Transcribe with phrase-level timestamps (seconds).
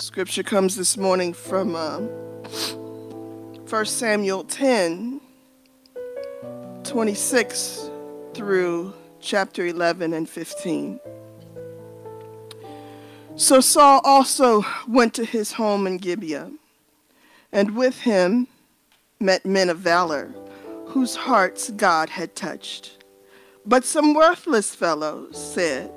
[0.00, 1.98] Scripture comes this morning from uh,
[3.68, 5.20] 1 Samuel 10
[6.84, 7.90] 26
[8.32, 11.00] through chapter 11 and 15.
[13.34, 16.52] So Saul also went to his home in Gibeah,
[17.50, 18.46] and with him
[19.18, 20.32] met men of valor,
[20.86, 23.02] whose hearts God had touched.
[23.66, 25.90] But some worthless fellows said,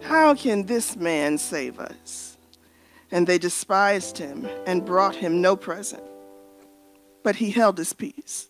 [0.00, 2.33] How can this man save us?
[3.10, 6.02] And they despised him and brought him no present.
[7.22, 8.48] But he held his peace.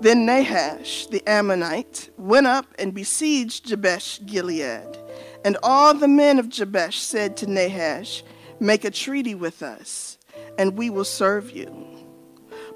[0.00, 4.98] Then Nahash the Ammonite went up and besieged Jabesh Gilead.
[5.44, 8.22] And all the men of Jabesh said to Nahash,
[8.60, 10.18] Make a treaty with us,
[10.58, 11.70] and we will serve you.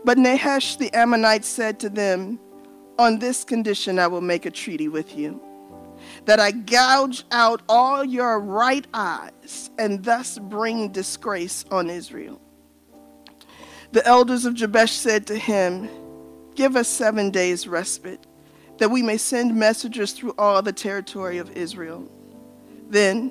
[0.05, 2.39] But Nahash the Ammonite said to them,
[2.99, 5.41] On this condition I will make a treaty with you
[6.25, 12.41] that I gouge out all your right eyes and thus bring disgrace on Israel.
[13.93, 15.89] The elders of Jabesh said to him,
[16.55, 18.27] Give us seven days' respite,
[18.79, 22.11] that we may send messengers through all the territory of Israel.
[22.91, 23.31] Then,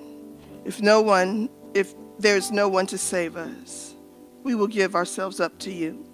[0.66, 3.96] if no one, if there's no one to save us,
[4.44, 6.06] we will give ourselves up to you.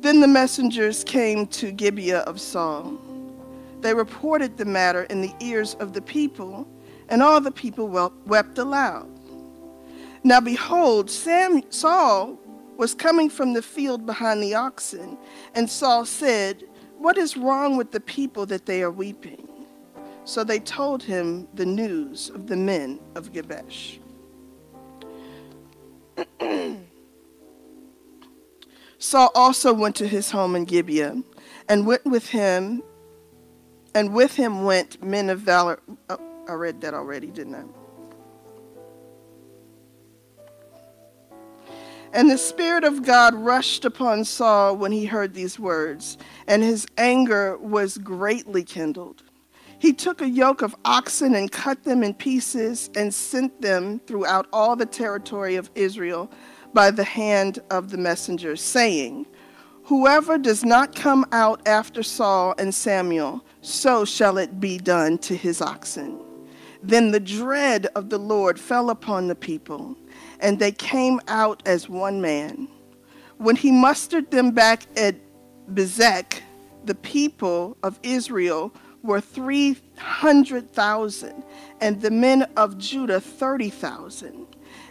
[0.00, 2.98] Then the messengers came to Gibeah of Saul
[3.82, 6.66] they reported the matter in the ears of the people,
[7.08, 7.88] and all the people
[8.26, 9.08] wept aloud.
[10.22, 12.38] Now behold, Sam, Saul
[12.76, 15.18] was coming from the field behind the oxen,
[15.54, 16.64] and Saul said,
[16.98, 19.46] What is wrong with the people that they are weeping?
[20.24, 23.98] So they told him the news of the men of Gibesh.
[28.98, 31.22] Saul also went to his home in Gibeah,
[31.68, 32.82] and went with him
[33.94, 35.80] and with him went men of valor.
[36.08, 37.64] Oh, I read that already, didn't I?
[42.12, 46.86] And the Spirit of God rushed upon Saul when he heard these words, and his
[46.98, 49.22] anger was greatly kindled.
[49.78, 54.46] He took a yoke of oxen and cut them in pieces and sent them throughout
[54.52, 56.30] all the territory of Israel
[56.74, 59.26] by the hand of the messengers, saying,
[59.84, 65.36] Whoever does not come out after Saul and Samuel, so shall it be done to
[65.36, 66.20] his oxen.
[66.82, 69.96] Then the dread of the Lord fell upon the people,
[70.40, 72.68] and they came out as one man.
[73.36, 75.16] When he mustered them back at
[75.72, 76.40] Bezek,
[76.84, 78.72] the people of Israel
[79.02, 81.42] were 300,000,
[81.80, 84.46] and the men of Judah 30,000.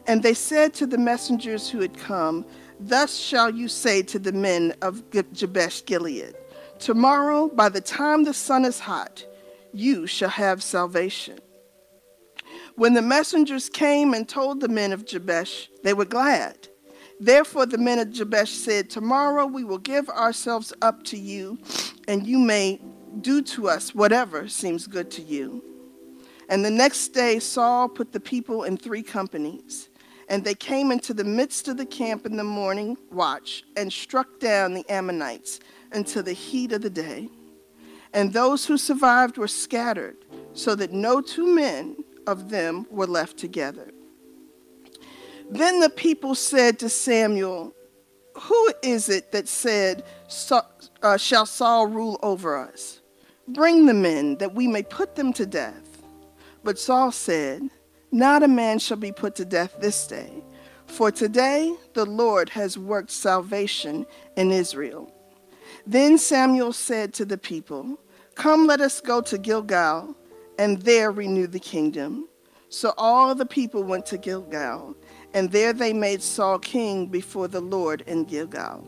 [0.07, 2.46] And they said to the messengers who had come,
[2.80, 6.36] Thus shall you say to the men of Jabesh Gilead,
[6.79, 9.25] Tomorrow, by the time the sun is hot,
[9.73, 11.40] you shall have salvation.
[12.75, 16.69] When the messengers came and told the men of Jabesh, they were glad.
[17.19, 21.59] Therefore, the men of Jabesh said, Tomorrow we will give ourselves up to you,
[22.07, 22.79] and you may
[23.19, 25.62] do to us whatever seems good to you.
[26.47, 29.89] And the next day, Saul put the people in three companies.
[30.29, 34.39] And they came into the midst of the camp in the morning watch and struck
[34.39, 35.59] down the Ammonites
[35.91, 37.29] until the heat of the day.
[38.13, 40.17] And those who survived were scattered,
[40.53, 43.91] so that no two men of them were left together.
[45.50, 47.73] Then the people said to Samuel,
[48.35, 50.03] Who is it that said,
[51.01, 53.01] uh, Shall Saul rule over us?
[53.47, 56.03] Bring the men, that we may put them to death.
[56.63, 57.69] But Saul said,
[58.11, 60.31] Not a man shall be put to death this day,
[60.85, 65.11] for today the Lord has worked salvation in Israel
[65.91, 68.00] then Samuel said to the people,
[68.35, 70.16] Come, let us go to Gilgal,
[70.59, 72.27] and there renew the kingdom.
[72.69, 74.95] So all the people went to Gilgal,
[75.33, 78.88] and there they made Saul king before the Lord in Gilgal.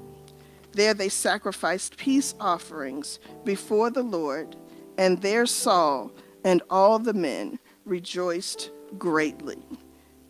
[0.73, 4.55] There they sacrificed peace offerings before the Lord,
[4.99, 6.11] and there Saul
[6.43, 8.69] and all the men rejoiced
[8.99, 9.57] greatly.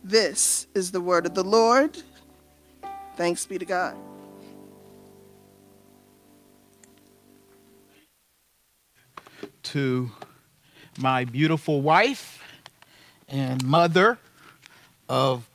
[0.02, 2.02] This is the word of the Lord.
[3.16, 3.96] Thanks be to God.
[9.62, 10.10] To
[10.98, 12.42] my beautiful wife
[13.28, 14.18] and mother
[15.08, 15.48] of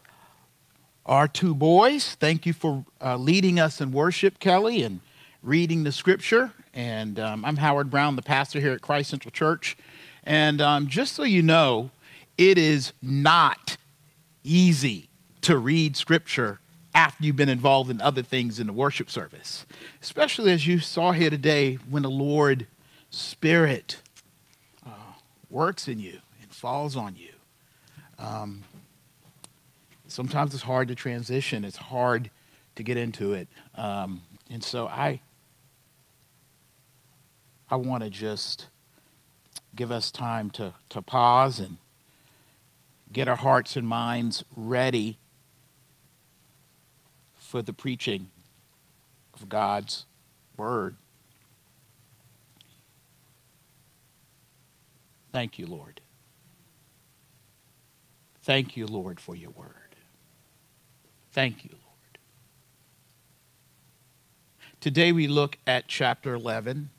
[1.05, 2.15] our two boys.
[2.15, 4.99] Thank you for uh, leading us in worship, Kelly, and
[5.41, 6.51] reading the scripture.
[6.73, 9.77] And um, I'm Howard Brown, the pastor here at Christ Central Church.
[10.23, 11.91] And um, just so you know,
[12.37, 13.77] it is not
[14.43, 15.09] easy
[15.41, 16.59] to read scripture
[16.93, 19.65] after you've been involved in other things in the worship service,
[20.01, 22.65] especially as you saw here today when the Lord
[23.09, 24.01] Spirit
[24.85, 24.89] uh,
[25.49, 27.31] works in you and falls on you.
[28.19, 28.63] Um,
[30.07, 31.63] sometimes it's hard to transition.
[31.63, 32.29] It's hard
[32.75, 33.47] to get into it.
[33.75, 35.21] Um, and so I,
[37.69, 38.67] I want to just
[39.75, 41.77] give us time to, to pause and
[43.11, 45.17] get our hearts and minds ready
[47.35, 48.29] for the preaching
[49.33, 50.05] of God's
[50.57, 50.95] word.
[55.37, 56.01] Thank you, Lord.
[58.41, 59.95] Thank you, Lord, for your word.
[61.31, 62.17] Thank you, Lord.
[64.81, 66.89] Today we look at chapter 11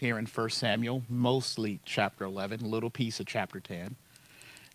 [0.00, 3.96] here in 1 Samuel, mostly chapter 11, a little piece of chapter 10.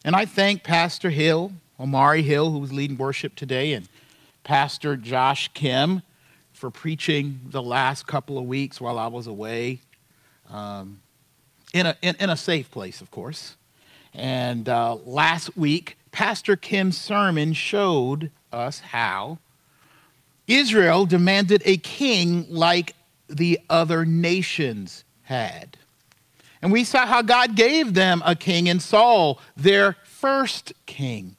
[0.06, 3.90] And I thank Pastor Hill, Omari Hill, who was leading worship today, and
[4.44, 6.04] Pastor Josh Kim
[6.52, 9.80] for preaching the last couple of weeks while I was away
[10.52, 11.00] um,
[11.74, 13.58] in, a, in, in, a safe place, of course.
[14.14, 19.40] And uh, last week, Pastor Kim's sermon showed us how
[20.48, 22.96] Israel demanded a king like
[23.28, 25.78] the other nations had.
[26.62, 31.36] And we saw how God gave them a king in Saul, their first king.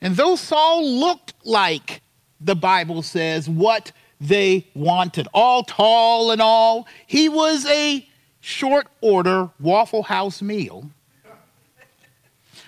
[0.00, 2.02] And though Saul looked like,
[2.40, 8.06] the Bible says, what they wanted, all tall and all, he was a
[8.46, 10.88] short order Waffle House meal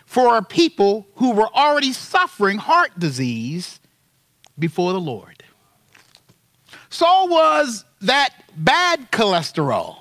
[0.04, 3.78] for a people who were already suffering heart disease
[4.58, 5.44] before the Lord.
[6.90, 9.96] Saul was that bad cholesterol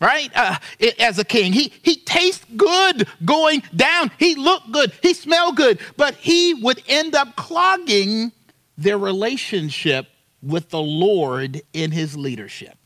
[0.00, 0.30] right?
[0.32, 4.12] Uh, it, as a king, he he tastes good going down.
[4.16, 4.92] He looked good.
[5.02, 8.30] He smelled good, but he would end up clogging
[8.76, 10.06] their relationship
[10.40, 12.77] with the Lord in his leadership.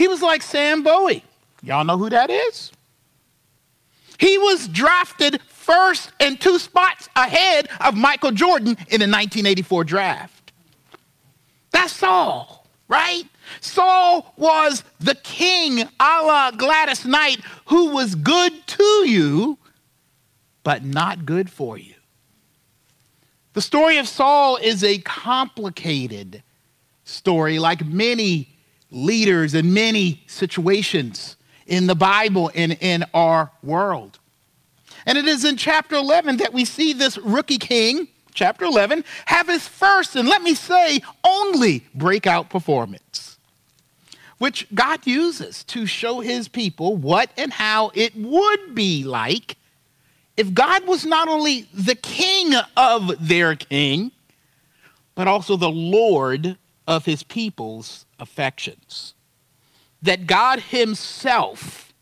[0.00, 1.22] He was like Sam Bowie.
[1.62, 2.72] Y'all know who that is?
[4.16, 10.52] He was drafted first and two spots ahead of Michael Jordan in the 1984 draft.
[11.70, 13.24] That's Saul, right?
[13.60, 19.58] Saul was the king, a la Gladys Knight, who was good to you,
[20.62, 21.92] but not good for you.
[23.52, 26.42] The story of Saul is a complicated
[27.04, 28.48] story, like many
[28.90, 34.18] leaders in many situations in the Bible and in our world.
[35.06, 39.48] And it is in chapter 11 that we see this rookie king, chapter 11, have
[39.48, 43.38] his first, and let me say, only breakout performance,
[44.38, 49.56] which God uses to show his people what and how it would be like
[50.36, 54.10] if God was not only the king of their king,
[55.14, 56.56] but also the Lord
[56.90, 59.14] of his people's affections.
[60.02, 61.94] That God himself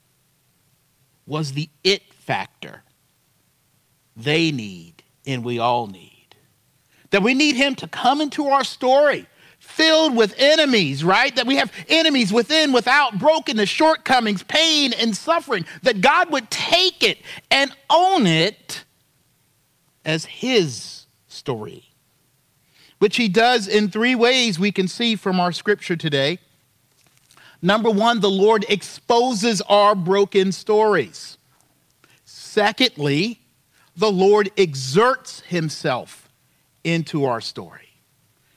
[1.26, 2.82] was the it factor
[4.16, 6.34] they need and we all need.
[7.10, 9.26] That we need him to come into our story
[9.58, 11.36] filled with enemies, right?
[11.36, 15.66] That we have enemies within, without, brokenness, shortcomings, pain, and suffering.
[15.82, 17.18] That God would take it
[17.50, 18.84] and own it
[20.06, 21.87] as his story,
[22.98, 26.38] which he does in three ways we can see from our scripture today.
[27.60, 31.38] Number one, the Lord exposes our broken stories.
[32.24, 33.40] Secondly,
[33.96, 36.28] the Lord exerts himself
[36.84, 37.88] into our story.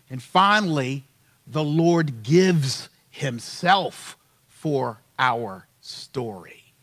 [0.10, 1.06] And finally,
[1.48, 6.74] the Lord gives himself for our story.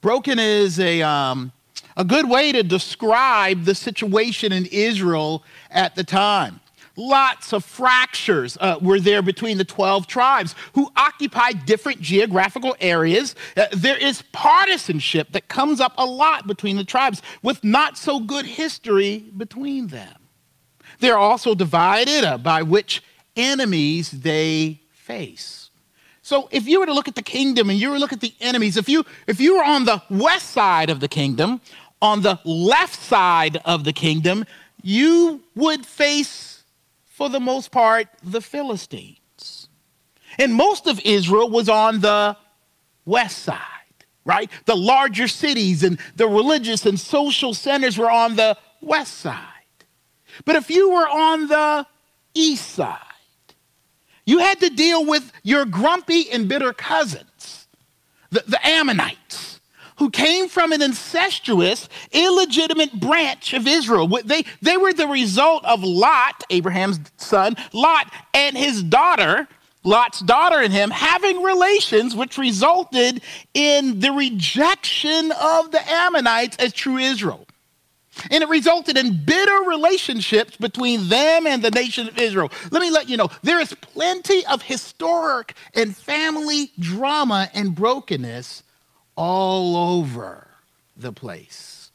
[0.00, 1.52] Broken is a, um,
[1.96, 6.60] a good way to describe the situation in Israel at the time.
[6.98, 13.34] Lots of fractures uh, were there between the 12 tribes who occupied different geographical areas.
[13.54, 18.18] Uh, there is partisanship that comes up a lot between the tribes with not so
[18.18, 20.14] good history between them.
[21.00, 23.02] They're also divided uh, by which
[23.36, 25.70] enemies they face.
[26.22, 28.20] So if you were to look at the kingdom and you were to look at
[28.20, 31.60] the enemies, if you if you were on the west side of the kingdom,
[32.00, 34.44] on the left side of the kingdom,
[34.82, 36.56] you would face
[37.16, 39.68] for the most part, the Philistines.
[40.38, 42.36] And most of Israel was on the
[43.06, 43.60] west side,
[44.26, 44.50] right?
[44.66, 49.40] The larger cities and the religious and social centers were on the west side.
[50.44, 51.86] But if you were on the
[52.34, 53.00] east side,
[54.26, 57.66] you had to deal with your grumpy and bitter cousins,
[58.30, 59.55] the, the Ammonites
[59.96, 64.08] who came from an incestuous, illegitimate branch of Israel.
[64.24, 69.48] They, they were the result of Lot, Abraham's son, Lot, and his daughter,
[69.84, 73.22] Lot's daughter and him, having relations, which resulted
[73.54, 77.46] in the rejection of the Ammonites as true Israel.
[78.30, 82.50] And it resulted in bitter relationships between them and the nation of Israel.
[82.70, 88.62] Let me let you know there is plenty of historic and family drama and brokenness
[89.16, 90.46] all over
[90.96, 91.90] the place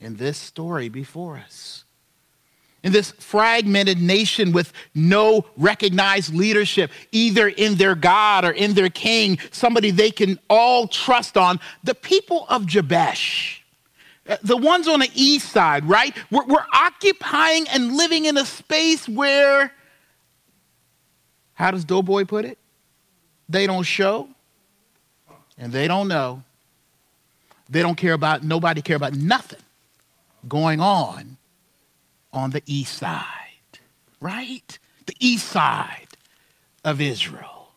[0.00, 1.84] in this story before us.
[2.82, 8.88] In this fragmented nation with no recognized leadership, either in their God or in their
[8.88, 13.60] king, somebody they can all trust on, the people of Jabesh,
[14.26, 16.16] uh, the ones on the east side, right?
[16.30, 19.72] We're, we're occupying and living in a space where,
[21.52, 22.56] how does Doughboy put it?
[23.46, 24.28] They don't show
[25.58, 26.42] and they don't know
[27.70, 29.60] they don't care about, nobody care about nothing
[30.48, 31.36] going on
[32.32, 33.24] on the east side,
[34.20, 34.78] right?
[35.06, 36.08] The east side
[36.84, 37.68] of Israel.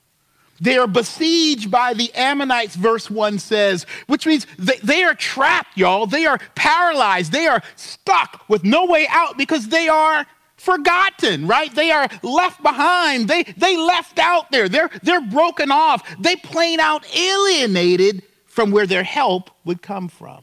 [0.59, 5.77] They are besieged by the Ammonites, verse 1 says, which means they, they are trapped,
[5.77, 6.05] y'all.
[6.05, 7.31] They are paralyzed.
[7.31, 11.73] They are stuck with no way out because they are forgotten, right?
[11.75, 13.27] They are left behind.
[13.27, 14.69] They, they left out there.
[14.69, 16.01] They're, they're broken off.
[16.17, 18.23] They plain out alienated
[18.53, 20.42] from where their help would come from.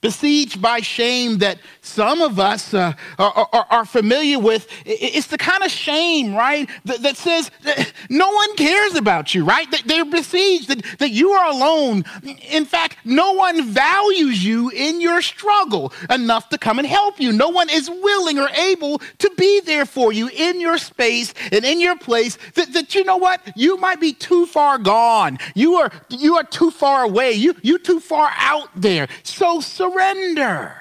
[0.00, 4.66] Besieged by shame that some of us uh, are, are, are, familiar with.
[4.86, 9.44] It's the kind of shame, right, that, that says that no one cares about you,
[9.44, 9.70] right?
[9.70, 12.04] That they're besieged, that, that you are alone.
[12.50, 17.30] In fact, no one values you in your struggle enough to come and help you.
[17.30, 21.62] No one is willing or able to be there for you in your space and
[21.62, 22.38] in your place.
[22.54, 23.40] That, that you know what?
[23.54, 25.38] You might be too far gone.
[25.54, 27.32] You are, you are too far away.
[27.32, 29.06] You, you're too far out there.
[29.24, 30.74] So, so surrender.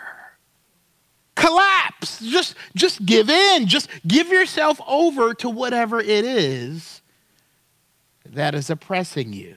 [1.35, 2.19] Collapse.
[2.19, 3.67] Just, just give in.
[3.67, 7.01] Just give yourself over to whatever it is
[8.25, 9.55] that is oppressing you.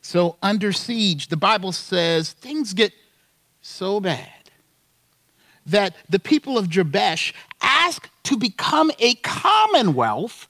[0.00, 2.92] So, under siege, the Bible says things get
[3.60, 4.30] so bad
[5.66, 10.48] that the people of Jabesh ask to become a commonwealth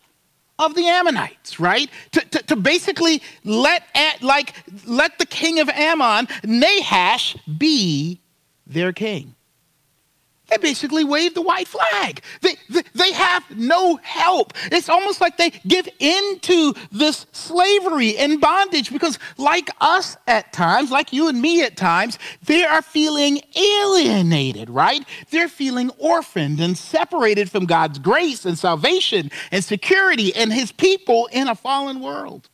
[0.58, 1.90] of the Ammonites, right?
[2.12, 3.84] To, to, to, basically let,
[4.20, 4.54] like,
[4.86, 8.20] let the king of Ammon, Nahash, be
[8.66, 9.34] their king.
[10.48, 12.22] They basically wave the white flag.
[12.40, 14.54] They, they, they, have no help.
[14.72, 20.90] It's almost like they give into this slavery and bondage because, like us at times,
[20.90, 25.04] like you and me at times, they are feeling alienated, right?
[25.30, 31.28] They're feeling orphaned and separated from God's grace and salvation and security and his people
[31.32, 32.48] in a fallen world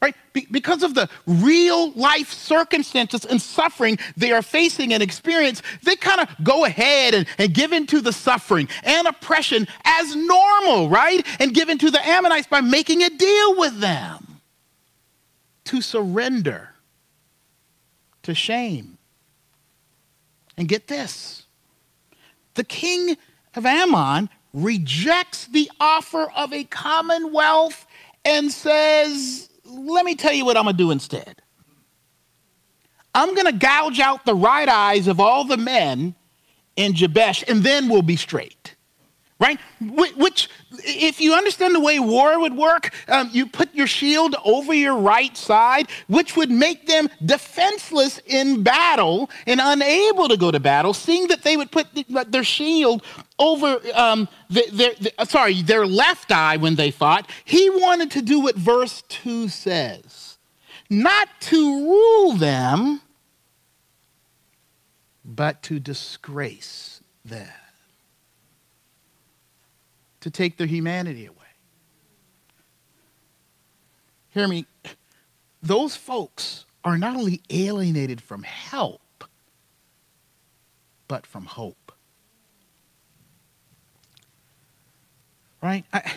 [0.00, 0.14] right?
[0.32, 5.96] Be- because of the real life circumstances and suffering they are facing and experience, they
[5.96, 11.26] kind of go ahead and, and give into the suffering and oppression as normal, right?
[11.38, 14.40] And give into the Ammonites by making a deal with them
[15.64, 16.70] to surrender
[18.22, 18.98] to shame.
[20.56, 21.44] And get this
[22.54, 23.16] the king
[23.54, 27.86] of Ammon rejects the offer of a commonwealth
[28.24, 31.42] and says, let me tell you what I'm going to do instead.
[33.14, 36.14] I'm going to gouge out the right eyes of all the men
[36.76, 38.76] in Jabesh, and then we'll be straight.
[39.40, 39.58] Right?
[39.80, 40.50] Which,
[40.84, 44.96] if you understand the way war would work, um, you put your shield over your
[44.96, 50.92] right side, which would make them defenseless in battle and unable to go to battle,
[50.92, 51.86] seeing that they would put
[52.30, 53.02] their shield
[53.38, 57.28] over um, the, their, the, uh, sorry, their left eye when they fought.
[57.46, 60.30] He wanted to do what verse 2 says
[60.90, 63.00] not to rule them,
[65.24, 67.48] but to disgrace them,
[70.20, 71.36] to take their humanity away.
[74.30, 74.66] Hear me,
[75.62, 79.24] those folks are not only alienated from help,
[81.08, 81.90] but from hope.
[85.62, 85.84] right?
[85.92, 86.12] I,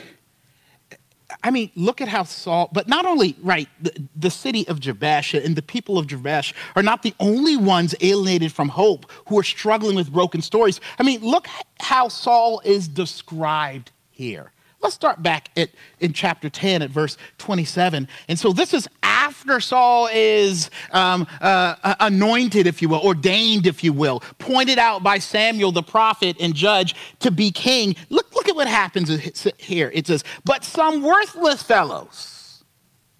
[1.44, 5.34] I mean, look at how Saul, but not only, right, the, the, city of Jabesh
[5.34, 9.44] and the people of Jabesh are not the only ones alienated from hope who are
[9.44, 10.80] struggling with broken stories.
[10.98, 11.48] I mean, look
[11.80, 14.54] how Saul is described here.
[14.84, 15.70] Let's start back at,
[16.02, 18.08] in chapter 10 at verse 27.
[18.28, 23.82] And so this is after Saul is um, uh, anointed, if you will, ordained, if
[23.82, 27.96] you will, pointed out by Samuel the prophet and judge to be king.
[28.10, 29.10] Look, look at what happens
[29.58, 29.90] here.
[29.94, 32.64] It says, But some worthless fellows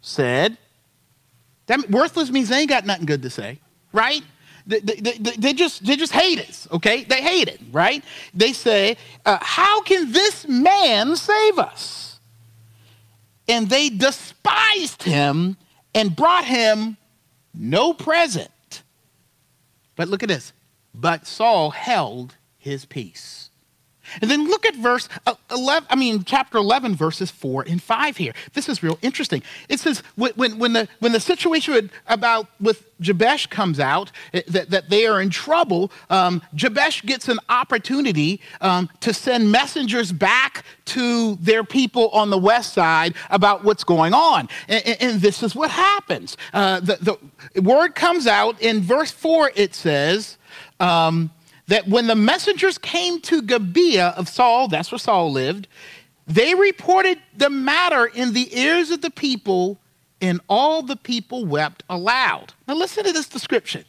[0.02, 0.58] said,
[1.68, 3.60] that worthless means they ain't got nothing good to say,
[3.94, 4.22] right?
[4.68, 7.04] They, they, they, just, they just hate us, okay?
[7.04, 8.04] They hate it, right?
[8.34, 12.20] They say, uh, How can this man save us?
[13.48, 15.58] And they despised him
[15.94, 16.98] and brought him
[17.54, 18.84] no present
[19.96, 20.54] But look at this.
[20.96, 23.50] But Saul held his peace.
[24.22, 28.18] And then look at verse uh, 11, I mean, chapter 11, verses 4 and 5
[28.18, 28.34] here.
[28.54, 29.44] This is real interesting.
[29.70, 34.70] It says, when, when, the, when the situation about with Jabesh comes out, eh, that,
[34.70, 40.64] that they are in trouble, um, Jabesh gets an opportunity um, to send messengers back
[40.86, 44.50] to their people on the west side about what's going on.
[44.68, 46.38] And, and this is what happens.
[46.54, 47.18] Uh, the,
[47.54, 50.38] the word comes out in verse 4, it says,
[50.80, 51.32] um,
[51.68, 55.68] that when the messengers came to Gibeah of Saul, that's where Saul lived,
[56.28, 59.80] they reported the matter in the ears of the people,
[60.22, 62.54] and all the people wept aloud.
[62.68, 63.86] Now listen to this description.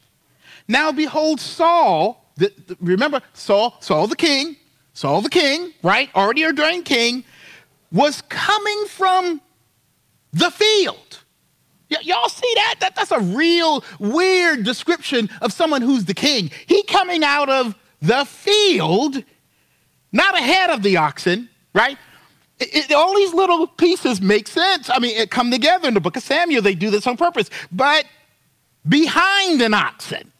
[0.66, 4.56] Now behold, Saul, the, the, remember Saul, Saul the king,
[4.94, 6.10] Saul the king, right?
[6.14, 7.24] Already ordained king,
[7.92, 9.40] was coming from
[10.32, 11.23] the field.
[11.90, 12.76] Y- y'all see that?
[12.80, 12.96] that?
[12.96, 16.50] That's a real weird description of someone who's the king.
[16.66, 19.22] He coming out of the field,
[20.12, 21.98] not ahead of the oxen, right?
[22.58, 24.88] It, it, all these little pieces make sense.
[24.90, 26.62] I mean, it come together in the book of Samuel.
[26.62, 27.50] They do this on purpose.
[27.72, 28.04] But
[28.88, 30.30] behind an oxen,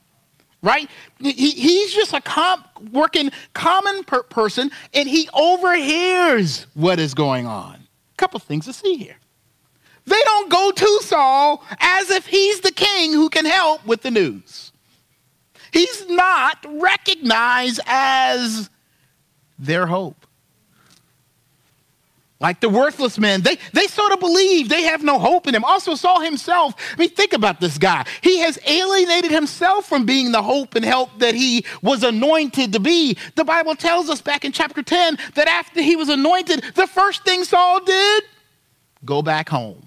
[0.63, 0.89] right?
[1.21, 2.23] He, he's just a
[2.93, 7.75] working common per- person, and he overhears what is going on.
[7.75, 9.17] A couple things to see here.
[10.06, 14.11] They don't go to Saul as if he's the king who can help with the
[14.11, 14.73] news.
[15.73, 18.70] He's not recognized as
[19.58, 20.26] their hope.
[22.40, 25.64] Like the worthless men, they, they sort of believe they have no hope in him.
[25.64, 28.04] Also, Saul himself, I mean, think about this guy.
[28.20, 32.80] He has alienated himself from being the hope and help that he was anointed to
[32.80, 33.16] be.
[33.34, 37.25] The Bible tells us back in chapter 10 that after he was anointed, the first
[37.25, 38.25] thing Saul did,
[39.04, 39.84] go back home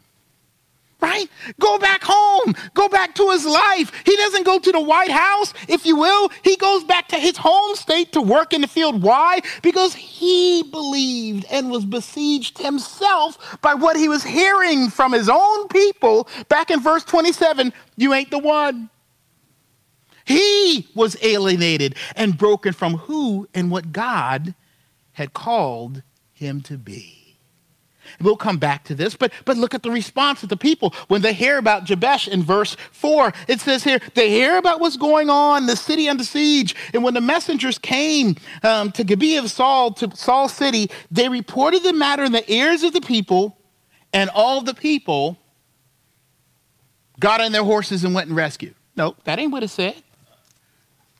[1.02, 1.30] right?
[1.60, 2.56] Go back home.
[2.74, 3.92] Go back to his life.
[4.06, 6.30] He doesn't go to the White House, if you will.
[6.44, 9.02] He goes back to his home state to work in the field.
[9.02, 9.42] Why?
[9.62, 15.68] Because he believed and was besieged himself by what he was hearing from his own
[15.68, 16.28] people.
[16.50, 18.90] Back in verse 27, you ain't the one.
[20.26, 24.56] He was alienated and broken from who and what God
[25.14, 27.17] had called him to be.
[28.20, 31.22] We'll come back to this, but, but look at the response of the people when
[31.22, 33.32] they hear about Jabesh in verse 4.
[33.48, 36.76] It says here, they hear about what's going on, the city under siege.
[36.94, 41.84] And when the messengers came um, to Gibeah of Saul, to Saul's city, they reported
[41.84, 43.58] the matter in the ears of the people,
[44.14, 45.38] and all the people
[47.20, 48.74] got on their horses and went and rescued.
[48.96, 50.02] No, that ain't what it said.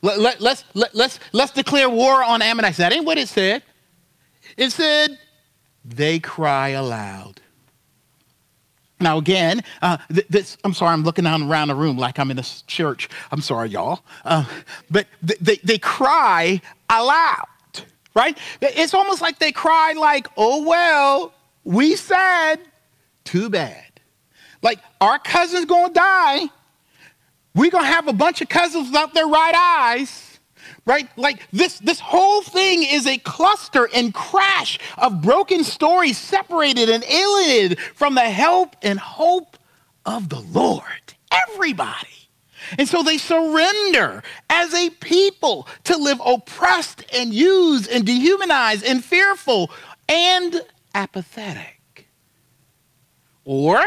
[0.02, 2.78] Let, let, let's, let, let's, let's declare war on Ammonites.
[2.78, 3.64] That ain't what it said.
[4.56, 5.18] It said,
[5.88, 7.40] they cry aloud.
[9.00, 12.40] Now, again, uh, th- this, I'm sorry, I'm looking around the room like I'm in
[12.40, 13.10] a church.
[13.32, 14.02] I'm sorry, y'all.
[14.26, 14.46] Uh,
[14.90, 17.46] but th- they, they cry aloud,
[18.16, 18.38] right?
[18.60, 22.56] It's almost like they cry, like, oh, well, we said,
[23.24, 23.84] too bad.
[24.64, 26.48] Like, our cousin's gonna die.
[27.54, 30.27] We're gonna have a bunch of cousins without their right eyes
[30.88, 31.10] right?
[31.18, 37.04] Like this, this whole thing is a cluster and crash of broken stories separated and
[37.04, 39.58] alienated from the help and hope
[40.06, 41.14] of the Lord.
[41.52, 42.08] Everybody.
[42.78, 49.04] And so they surrender as a people to live oppressed and used and dehumanized and
[49.04, 49.70] fearful
[50.08, 50.62] and
[50.96, 52.08] apathetic.
[53.44, 53.82] Or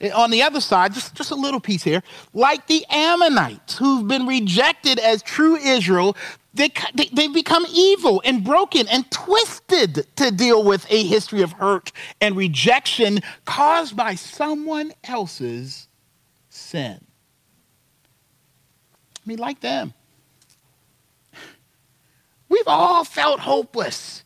[0.00, 2.02] Uh, on the other side, just, just a little piece here,
[2.32, 6.16] like the Ammonites who've been rejected as true Israel,
[6.54, 11.52] they, they, they become evil and broken and twisted to deal with a history of
[11.52, 15.88] hurt and rejection caused by someone else's
[16.48, 17.04] sin.
[19.16, 19.94] I mean, like them.
[22.48, 24.22] We've all felt hopeless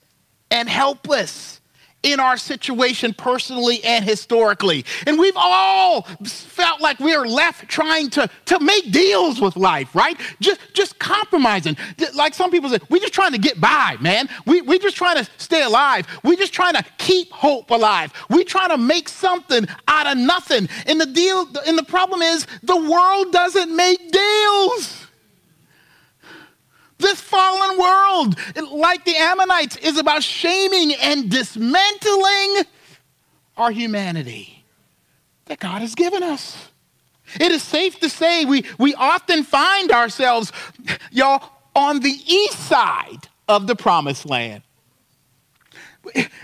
[0.50, 1.60] and helpless
[2.02, 4.84] in our situation personally and historically.
[5.06, 9.94] And we've all felt like we are left trying to, to make deals with life,
[9.94, 10.18] right?
[10.40, 11.76] Just, just compromising.
[12.14, 14.28] Like some people say, we're just trying to get by, man.
[14.46, 16.06] We, we're just trying to stay alive.
[16.22, 18.12] We're just trying to keep hope alive.
[18.30, 20.68] We're trying to make something out of nothing.
[20.86, 24.97] And the deal, and the problem is the world doesn't make deals.
[26.98, 28.36] This fallen world,
[28.72, 32.64] like the Ammonites, is about shaming and dismantling
[33.56, 34.64] our humanity
[35.46, 36.68] that God has given us.
[37.38, 40.52] It is safe to say we, we often find ourselves,
[41.10, 41.42] y'all,
[41.74, 44.62] on the east side of the promised land.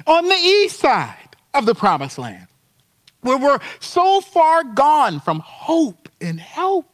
[0.07, 2.47] On the east side of the promised land,
[3.23, 6.94] where we're so far gone from hope and help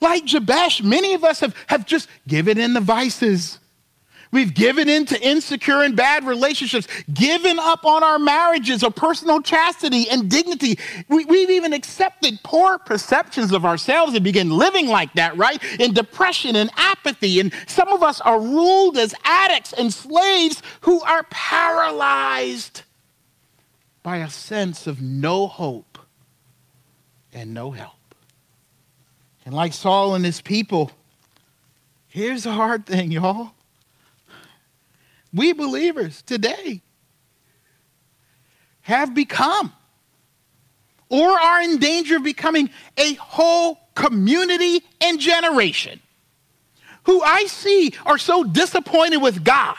[0.00, 3.58] Like Jabesh, many of us have, have just given in the vices.
[4.32, 9.40] We've given in to insecure and bad relationships, given up on our marriages or personal
[9.40, 10.78] chastity and dignity.
[11.08, 15.62] We, have even accepted poor perceptions of ourselves and begin living like that, right?
[15.80, 17.40] In depression and apathy.
[17.40, 22.82] And some of us are ruled as addicts and slaves who are paralyzed
[24.02, 25.98] by a sense of no hope
[27.32, 27.95] and no help.
[29.46, 30.90] And like Saul and his people,
[32.08, 33.52] here's the hard thing, y'all.
[35.32, 36.82] We believers today
[38.82, 39.72] have become
[41.08, 46.00] or are in danger of becoming a whole community and generation
[47.04, 49.76] who I see are so disappointed with God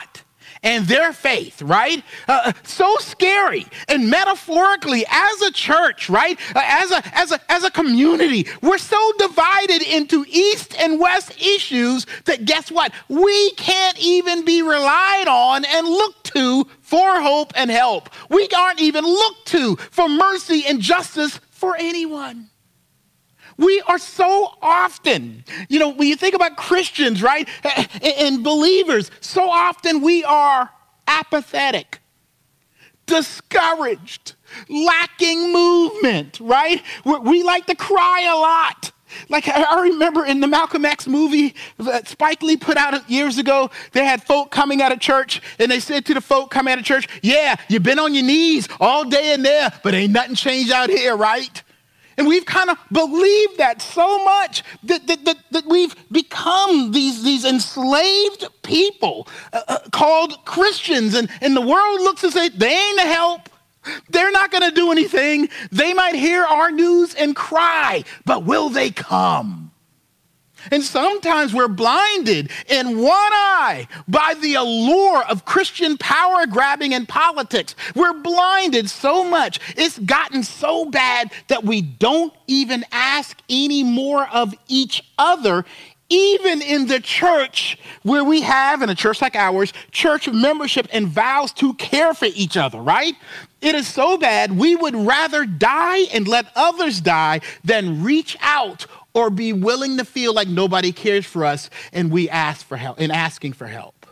[0.62, 2.02] and their faith, right?
[2.26, 3.66] Uh, uh, so scary.
[3.88, 6.38] And metaphorically, as a church, right?
[6.54, 11.40] Uh, as, a, as, a, as a community, we're so divided into East and West
[11.40, 12.92] issues that guess what?
[13.08, 18.10] We can't even be relied on and looked to for hope and help.
[18.30, 22.50] We aren't even looked to for mercy and justice for anyone.
[23.58, 27.48] We are so often, you know, when you think about Christians, right,
[28.20, 30.70] and believers, so often we are
[31.08, 31.98] apathetic,
[33.06, 34.36] discouraged,
[34.68, 36.80] lacking movement, right?
[37.04, 38.92] We like to cry a lot.
[39.28, 43.70] Like I remember in the Malcolm X movie that Spike Lee put out years ago,
[43.92, 46.78] they had folk coming out of church and they said to the folk coming out
[46.78, 50.34] of church, Yeah, you've been on your knees all day in there, but ain't nothing
[50.34, 51.62] changed out here, right?
[52.18, 57.22] And we've kind of believed that so much that, that, that, that we've become these,
[57.22, 61.14] these enslaved people uh, uh, called Christians.
[61.14, 63.48] And, and the world looks and says, they ain't a help.
[64.10, 65.48] They're not going to do anything.
[65.70, 69.67] They might hear our news and cry, but will they come?
[70.70, 77.08] And sometimes we're blinded in one eye by the allure of Christian power grabbing and
[77.08, 77.74] politics.
[77.94, 79.60] We're blinded so much.
[79.76, 85.64] It's gotten so bad that we don't even ask any more of each other,
[86.08, 91.08] even in the church where we have, in a church like ours, church membership and
[91.08, 93.14] vows to care for each other, right?
[93.60, 98.86] It is so bad, we would rather die and let others die than reach out
[99.14, 103.00] or be willing to feel like nobody cares for us and we ask for help
[103.00, 104.06] and asking for help.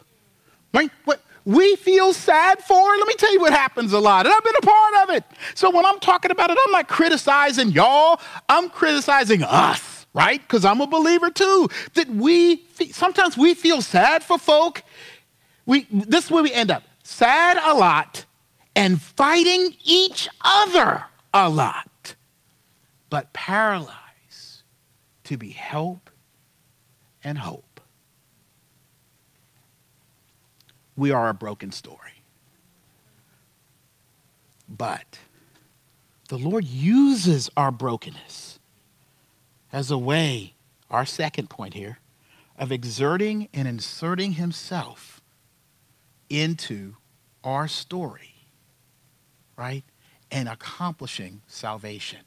[0.72, 0.90] Right?
[1.04, 4.26] What we feel sad for, let me tell you what happens a lot.
[4.26, 5.24] And I've been a part of it.
[5.54, 10.40] So when I'm talking about it, I'm not criticizing y'all, I'm criticizing us, right?
[10.40, 11.68] Because I'm a believer too.
[11.94, 14.82] That we sometimes we feel sad for folk.
[15.66, 16.82] We this is where we end up.
[17.04, 18.24] Sad a lot
[18.74, 22.16] and fighting each other a lot,
[23.08, 24.05] but paralyzed
[25.26, 26.10] to be help
[27.22, 27.80] and hope.
[30.96, 32.22] We are a broken story.
[34.68, 35.18] But
[36.28, 38.58] the Lord uses our brokenness
[39.72, 40.54] as a way,
[40.90, 41.98] our second point here,
[42.58, 45.20] of exerting and inserting himself
[46.30, 46.94] into
[47.44, 48.34] our story,
[49.56, 49.84] right?
[50.30, 52.25] And accomplishing salvation.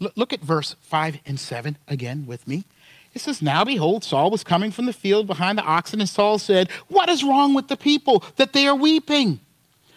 [0.00, 2.64] Look at verse 5 and 7 again with me.
[3.14, 6.38] It says, Now behold, Saul was coming from the field behind the oxen, and Saul
[6.38, 9.40] said, What is wrong with the people that they are weeping?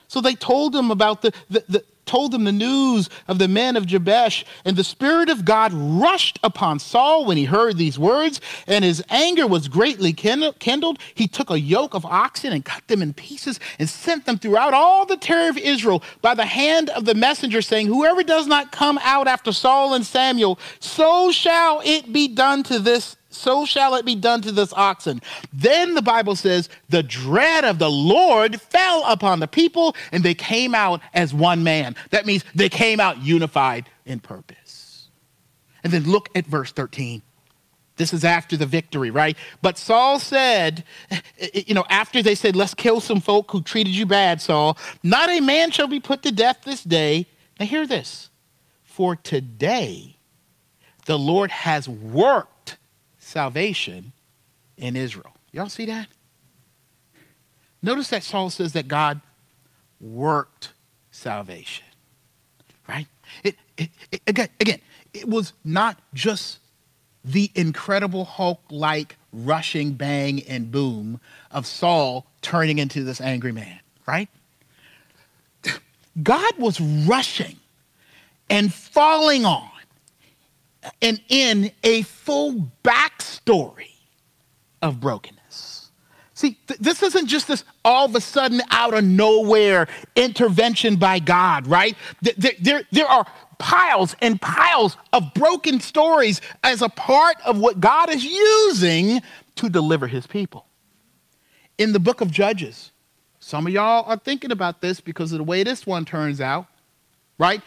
[0.08, 3.76] So they told him about the, the, the, told him the news of the men
[3.76, 8.42] of Jabesh, and the Spirit of God rushed upon Saul when he heard these words,
[8.68, 11.00] and his anger was greatly kindled.
[11.14, 14.74] He took a yoke of oxen and cut them in pieces and sent them throughout
[14.74, 18.72] all the territory of Israel by the hand of the messenger, saying, Whoever does not
[18.72, 23.96] come out after Saul and Samuel, so shall it be done to this so shall
[23.96, 25.22] it be done to this oxen.
[25.52, 30.34] Then the Bible says, the dread of the Lord fell upon the people, and they
[30.34, 31.96] came out as one man.
[32.12, 35.10] That means they came out unified in purpose.
[35.84, 37.22] And then look at verse 13.
[37.96, 39.38] This is after the victory, right?
[39.62, 43.62] But Saul said, eh, eh, you know, after they said, let's kill some folk who
[43.62, 47.28] treated you bad, Saul, not a man shall be put to death this day.
[47.60, 48.30] Now, hear this.
[48.84, 50.18] For today
[51.06, 52.53] the Lord has worked
[53.34, 54.14] salvation
[54.78, 55.34] in Israel.
[55.52, 56.08] Y'all see that?
[57.82, 59.20] Notice that Saul says that God
[60.00, 60.72] worked
[61.12, 61.86] salvation,
[62.88, 63.08] right?
[63.44, 64.80] It, it, it, again, again,
[65.14, 66.60] it was not just
[67.26, 71.20] the incredible Hulk like rushing bang and boom
[71.52, 74.30] of Saul turning into this angry man, right?
[76.22, 77.58] God was rushing
[78.50, 79.73] and falling on
[81.02, 83.92] and in a full backstory
[84.82, 85.92] of brokenness.
[86.34, 91.20] See, th- this isn't just this all of a sudden out of nowhere intervention by
[91.20, 91.96] God, right?
[92.22, 93.26] There, there, there are
[93.60, 99.22] piles and piles of broken stories as a part of what God is using
[99.56, 100.66] to deliver his people.
[101.78, 102.92] In the book of Judges,
[103.40, 106.68] some of y'all are thinking about this because of the way this one turns out,
[107.38, 107.62] right?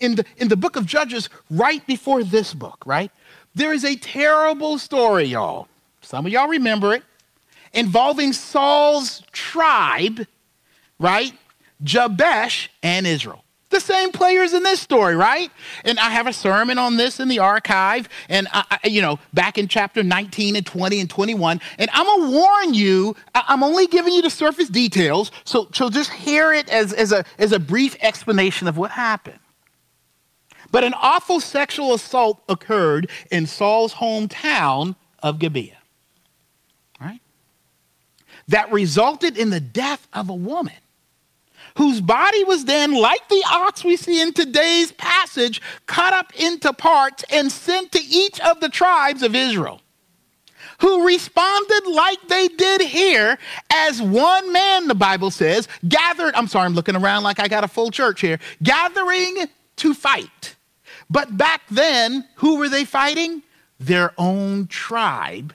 [0.00, 3.10] In the, in the book of Judges, right before this book, right?
[3.54, 5.68] There is a terrible story, y'all.
[6.00, 7.02] Some of y'all remember it,
[7.72, 10.26] involving Saul's tribe,
[10.98, 11.32] right?
[11.82, 13.44] Jabesh and Israel.
[13.70, 15.50] The same players in this story, right?
[15.84, 19.58] And I have a sermon on this in the archive, and I, you know, back
[19.58, 21.60] in chapter 19 and 20 and 21.
[21.78, 26.10] And I'm gonna warn you, I'm only giving you the surface details, so, so just
[26.10, 29.38] hear it as, as, a, as a brief explanation of what happened.
[30.70, 35.78] But an awful sexual assault occurred in Saul's hometown of Gibeah,
[37.00, 37.20] right?
[38.48, 40.74] That resulted in the death of a woman
[41.78, 46.72] whose body was then, like the ox we see in today's passage, cut up into
[46.72, 49.80] parts and sent to each of the tribes of Israel,
[50.80, 53.38] who responded like they did here
[53.70, 56.34] as one man, the Bible says, gathered.
[56.34, 60.56] I'm sorry, I'm looking around like I got a full church here, gathering to fight.
[61.08, 63.44] But back then, who were they fighting?
[63.78, 65.54] Their own tribe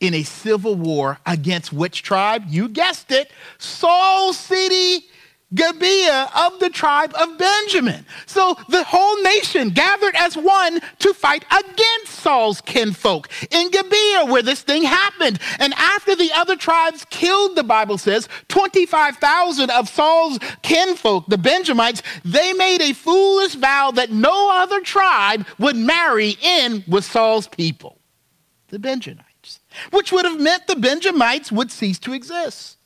[0.00, 2.44] in a civil war against which tribe?
[2.48, 5.09] You guessed it, Saul City
[5.52, 8.06] Gibeah of the tribe of Benjamin.
[8.26, 14.42] So the whole nation gathered as one to fight against Saul's kinfolk in Gibeah, where
[14.42, 15.40] this thing happened.
[15.58, 22.02] And after the other tribes killed, the Bible says, 25,000 of Saul's kinfolk, the Benjamites,
[22.24, 27.98] they made a foolish vow that no other tribe would marry in with Saul's people,
[28.68, 29.60] the Benjamites,
[29.90, 32.76] which would have meant the Benjamites would cease to exist.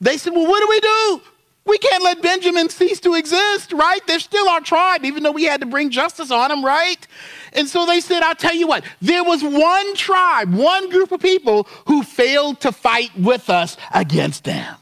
[0.00, 1.22] They said, Well, what do we do?
[1.66, 4.00] We can't let Benjamin cease to exist, right?
[4.06, 7.06] They're still our tribe, even though we had to bring justice on them, right?
[7.52, 11.20] And so they said, I'll tell you what, there was one tribe, one group of
[11.20, 14.76] people who failed to fight with us against them.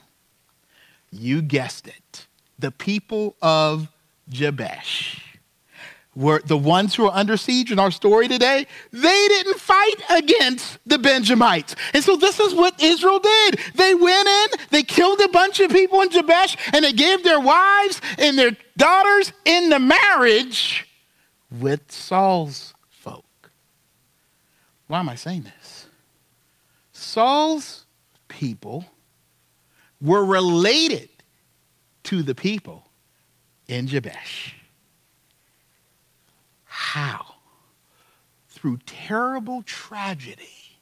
[1.11, 2.27] You guessed it,
[2.59, 3.89] the people of
[4.31, 5.24] Jabesh
[6.17, 10.79] were the ones who are under siege in our story today, they didn't fight against
[10.87, 11.75] the Benjamites.
[11.93, 13.59] And so this is what Israel did.
[13.75, 17.41] They went in, they killed a bunch of people in Jabesh, and they gave their
[17.41, 20.87] wives and their daughters in the marriage
[21.61, 23.51] with Saul's folk.
[24.87, 25.87] Why am I saying this?
[26.93, 27.87] Saul's
[28.29, 28.85] people
[30.01, 31.09] were related
[32.05, 32.87] to the people
[33.69, 34.54] in Jabesh.
[36.95, 37.35] How?
[38.51, 40.79] Through terrible tragedy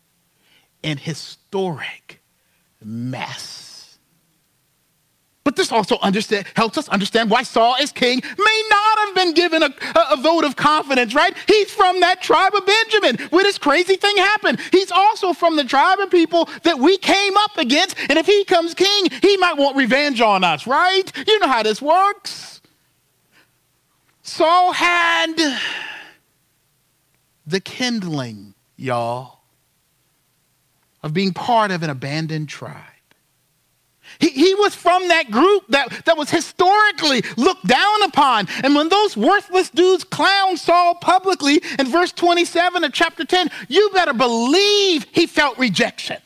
[0.84, 2.20] and historic
[2.84, 3.96] mess.
[5.42, 5.96] But this also
[6.54, 10.16] helps us understand why Saul, as king, may not have been given a, a, a,
[10.18, 11.34] vote of confidence, right?
[11.46, 14.60] He's from that tribe of Benjamin where this crazy thing happened.
[14.70, 17.96] He's also from the tribe of people that we came up against.
[18.10, 21.10] And if he comes king, he might want revenge on us, right?
[21.26, 22.60] You know how this works.
[24.20, 25.58] Saul had
[27.46, 29.40] the kindling, y'all,
[31.02, 32.76] of being part of an abandoned tribe.
[34.18, 38.46] He, he was from that group that, that was historically looked down upon.
[38.62, 43.90] And when those worthless dudes clowned Saul publicly in verse 27 of chapter 10, you
[43.94, 46.18] better believe he felt rejection.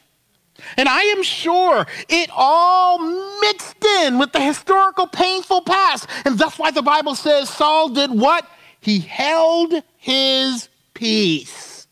[0.77, 2.99] And I am sure it all
[3.41, 6.09] mixed in with the historical painful past.
[6.25, 8.49] And that's why the Bible says Saul did what?
[8.81, 11.87] He held his peace.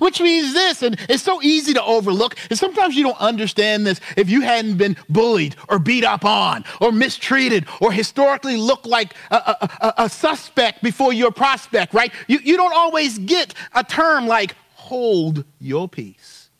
[0.00, 4.00] Which means this, and it's so easy to overlook, and sometimes you don't understand this
[4.16, 9.14] if you hadn't been bullied or beat up on or mistreated or historically looked like
[9.30, 12.12] a, a, a, a suspect before you're a prospect, right?
[12.26, 16.50] You, you don't always get a term like hold your peace.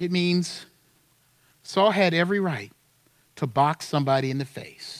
[0.00, 0.66] It means
[1.62, 2.72] Saul had every right
[3.36, 4.99] to box somebody in the face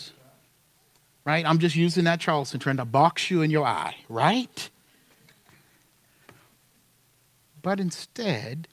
[1.25, 1.45] right?
[1.47, 4.71] I'm just using that Charleston trying to box you in your eye, right?
[7.63, 8.69] But instead,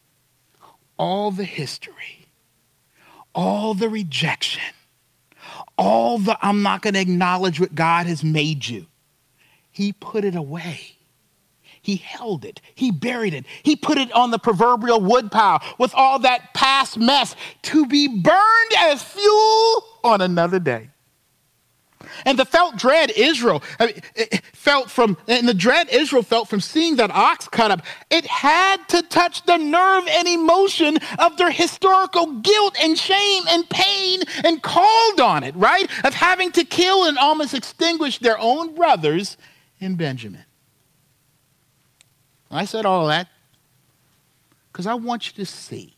[0.97, 2.27] all the history,
[3.35, 4.73] all the rejection,
[5.77, 8.87] all the I'm not going to acknowledge what God has made you,
[9.71, 10.93] he put it away.
[11.81, 12.59] He held it.
[12.75, 13.45] He buried it.
[13.63, 18.73] He put it on the proverbial woodpile with all that past mess to be burned
[18.77, 20.89] as fuel on another day.
[22.25, 24.01] And the felt dread Israel I mean,
[24.53, 28.87] felt from, and the dread Israel felt from seeing that ox cut up, it had
[28.89, 34.61] to touch the nerve and emotion of their historical guilt and shame and pain and
[34.61, 35.89] called on it, right?
[36.03, 39.37] Of having to kill and almost extinguish their own brothers
[39.79, 40.43] in Benjamin.
[42.49, 43.27] I said all that
[44.71, 45.95] because I want you to see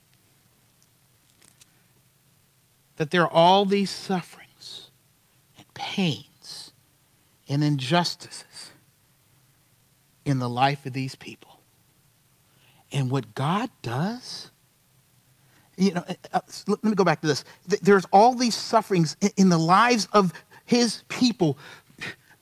[2.95, 4.38] that there are all these sufferings
[5.79, 6.73] pains
[7.47, 8.71] and injustices
[10.25, 11.61] in the life of these people.
[12.91, 14.51] And what God does,
[15.77, 17.45] you know, uh, uh let me go back to this.
[17.65, 20.33] There's all these sufferings in the lives of
[20.65, 21.57] his people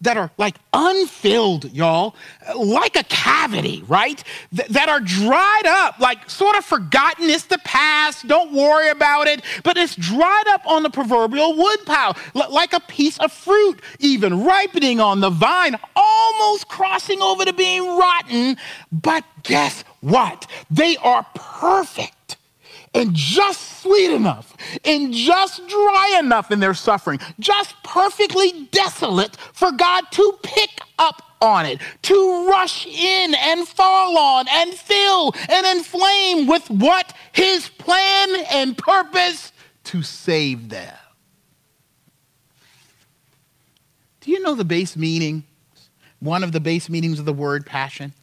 [0.02, 2.16] that are like unfilled, y'all,
[2.56, 4.24] like a cavity, right?
[4.56, 7.30] Th- that are dried up, like sort of forgotten.
[7.30, 8.28] It's the past.
[8.28, 9.42] Don't worry about it.
[9.64, 14.44] But it's dried up on the proverbial woodpile, l- like a piece of fruit, even
[14.44, 18.58] ripening on the vine, almost crossing over to being rotten.
[18.92, 20.46] But guess what?
[20.70, 22.38] They are perfect
[22.94, 29.72] and just sweet enough and just dry enough in their suffering, just perfectly desolate for
[29.72, 35.78] God to pick up on it, to rush in and fall on and fill and
[35.78, 39.52] inflame with what his plan and purpose
[39.86, 40.96] to save them.
[44.22, 45.44] Do you know the base meaning?
[46.20, 48.14] One of the base meanings of the word passion?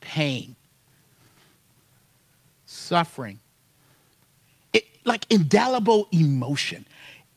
[0.00, 0.56] Pain
[2.92, 3.40] suffering.
[4.74, 6.84] It, like indelible emotion.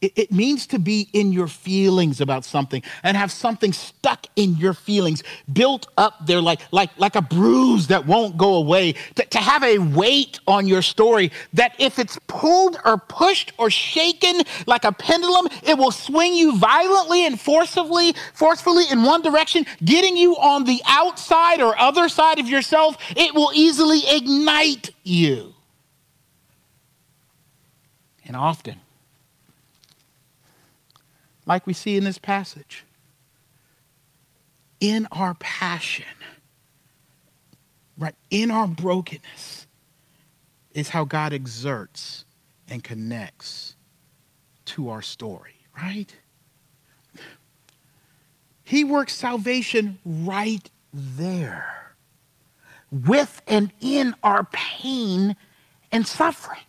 [0.01, 4.73] It, means to be in your feelings about something and have something stuck in your
[4.73, 8.93] feelings, built up there like, like, like a bruise that won't go away.
[9.15, 13.69] To, to have a weight on your story that if it's pulled or pushed or
[13.69, 19.65] shaken like a pendulum, it will swing you violently and forcibly, forcefully in one direction,
[19.83, 22.97] getting you on the outside or other side of yourself.
[23.15, 25.53] It will easily ignite you.
[28.25, 28.81] And often,
[31.45, 32.83] like we see in this passage,
[34.79, 36.05] in our passion,
[37.97, 39.67] right, in our brokenness,
[40.73, 42.25] is how God exerts
[42.67, 43.75] and connects
[44.65, 46.13] to our story, right?
[48.63, 51.93] He works salvation right there,
[52.91, 55.35] with and in our pain
[55.91, 56.61] and suffering.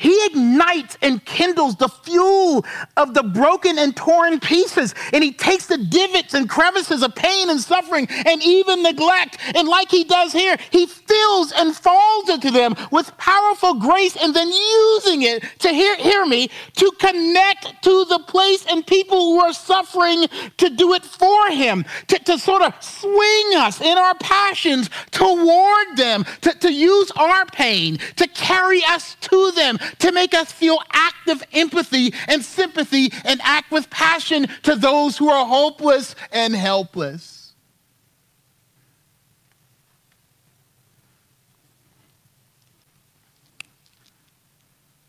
[0.00, 2.64] He ignites and kindles the fuel
[2.96, 4.94] of the broken and torn pieces.
[5.12, 9.36] And he takes the divots and crevices of pain and suffering and even neglect.
[9.54, 14.32] And like he does here, he fills and falls into them with powerful grace and
[14.32, 19.40] then using it to hear, hear me, to connect to the place and people who
[19.40, 24.14] are suffering to do it for him, to, to sort of swing us in our
[24.14, 30.34] passions toward them, to, to use our pain, to carry us to them to make
[30.34, 36.14] us feel active empathy and sympathy and act with passion to those who are hopeless
[36.32, 37.40] and helpless.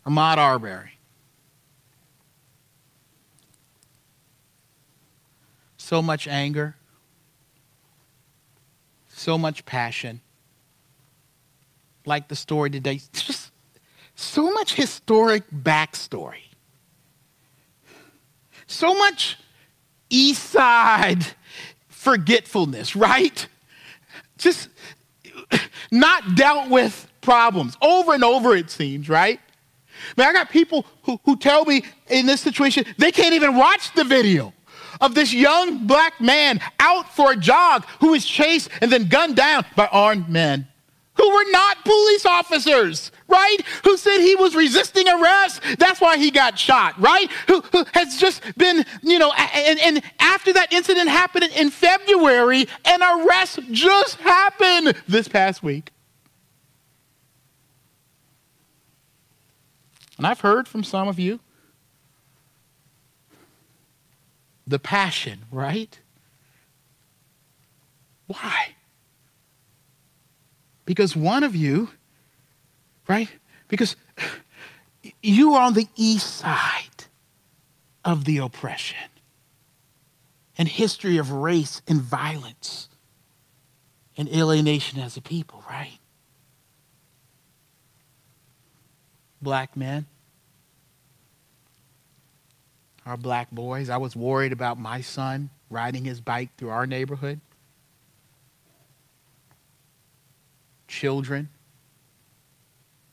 [0.06, 0.98] Ahmaud Arbery.
[5.76, 6.76] So much anger,
[9.08, 10.20] so much passion.
[12.04, 13.51] Like the story today, just
[14.22, 16.44] so much historic backstory,
[18.66, 19.38] so much
[20.10, 21.24] East Side
[21.88, 23.46] forgetfulness, right?
[24.38, 24.68] Just
[25.90, 29.38] not dealt with problems over and over, it seems, right?
[30.16, 33.56] I mean, I got people who, who tell me in this situation they can't even
[33.56, 34.52] watch the video
[35.00, 39.36] of this young black man out for a jog who was chased and then gunned
[39.36, 40.66] down by armed men
[41.14, 43.58] who were not police officers, right?
[43.84, 45.62] Who said he was resisting arrest.
[45.78, 47.30] That's why he got shot, right?
[47.48, 52.66] Who, who has just been, you know, and, and after that incident happened in February,
[52.84, 55.90] an arrest just happened this past week.
[60.18, 61.40] And I've heard from some of you
[64.66, 65.98] the passion, right?
[68.26, 68.74] Why?
[70.84, 71.88] Because one of you,
[73.08, 73.28] right?
[73.68, 73.96] Because
[75.22, 77.04] you are on the east side
[78.04, 78.98] of the oppression
[80.58, 82.88] and history of race and violence
[84.16, 85.98] and alienation as a people, right?
[89.40, 90.06] Black men,
[93.06, 93.90] our black boys.
[93.90, 97.40] I was worried about my son riding his bike through our neighborhood.
[100.86, 101.48] Children.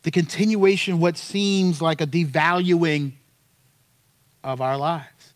[0.10, 3.12] The continuation of what seems like a devaluing
[4.44, 5.36] of our lives.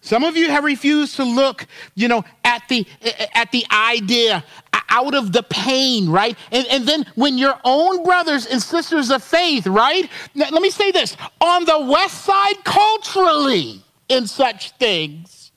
[0.00, 2.84] Some of you have refused to look, you know, at the
[3.32, 4.42] at the idea
[4.88, 6.36] out of the pain, right?
[6.50, 10.10] And, and then when your own brothers and sisters of faith, right?
[10.34, 15.52] Now, let me say this on the west side, culturally, in such things,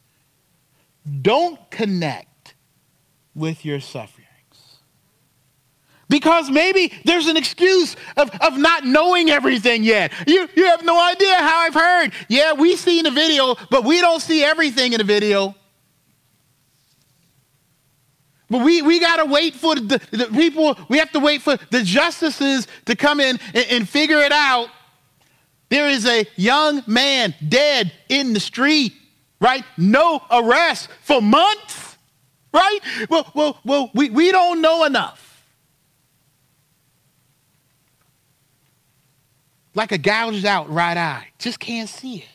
[1.24, 2.54] don't connect
[3.34, 4.19] with your suffering.
[6.10, 10.12] Because maybe there's an excuse of, of not knowing everything yet.
[10.28, 12.14] You, you have no idea how I've heard.
[12.28, 15.56] Yeah, we see in the video, but we don't see everything in the video.
[18.50, 21.58] But we, we got to wait for the, the, people, we have to wait for
[21.70, 24.70] the justices to come in and, and figure it out.
[25.70, 28.94] There is a young man dead in the street,
[29.40, 29.64] right?
[29.78, 31.98] No arrest for months,
[32.52, 32.80] right?
[33.08, 35.29] Well, well, well we, we don't know enough.
[39.80, 41.28] Like a gouged out right eye.
[41.40, 42.26] Just can't see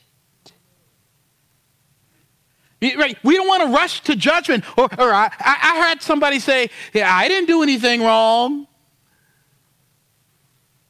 [2.81, 2.99] it.
[2.99, 3.19] Right?
[3.23, 4.65] We don't want to rush to judgment.
[4.79, 8.67] Or, or I, I heard somebody say, yeah, I didn't do anything wrong.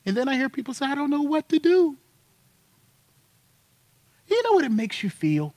[0.06, 1.96] And then I hear people say, I don't know what to do.
[4.28, 5.54] You know what it makes you feel?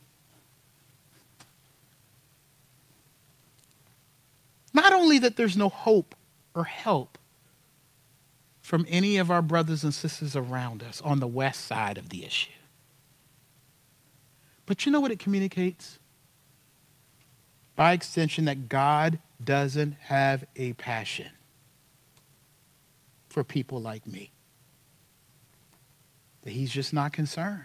[4.74, 6.16] Not only that there's no hope
[6.56, 7.20] or help,
[8.68, 12.26] from any of our brothers and sisters around us on the west side of the
[12.26, 12.52] issue.
[14.66, 16.00] But you know what it communicates?
[17.78, 21.30] By extension, that God doesn't have a passion
[23.30, 24.34] for people like me.
[26.42, 27.64] That he's just not concerned.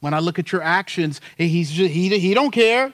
[0.00, 2.92] When I look at your actions, he's just, he, he don't care.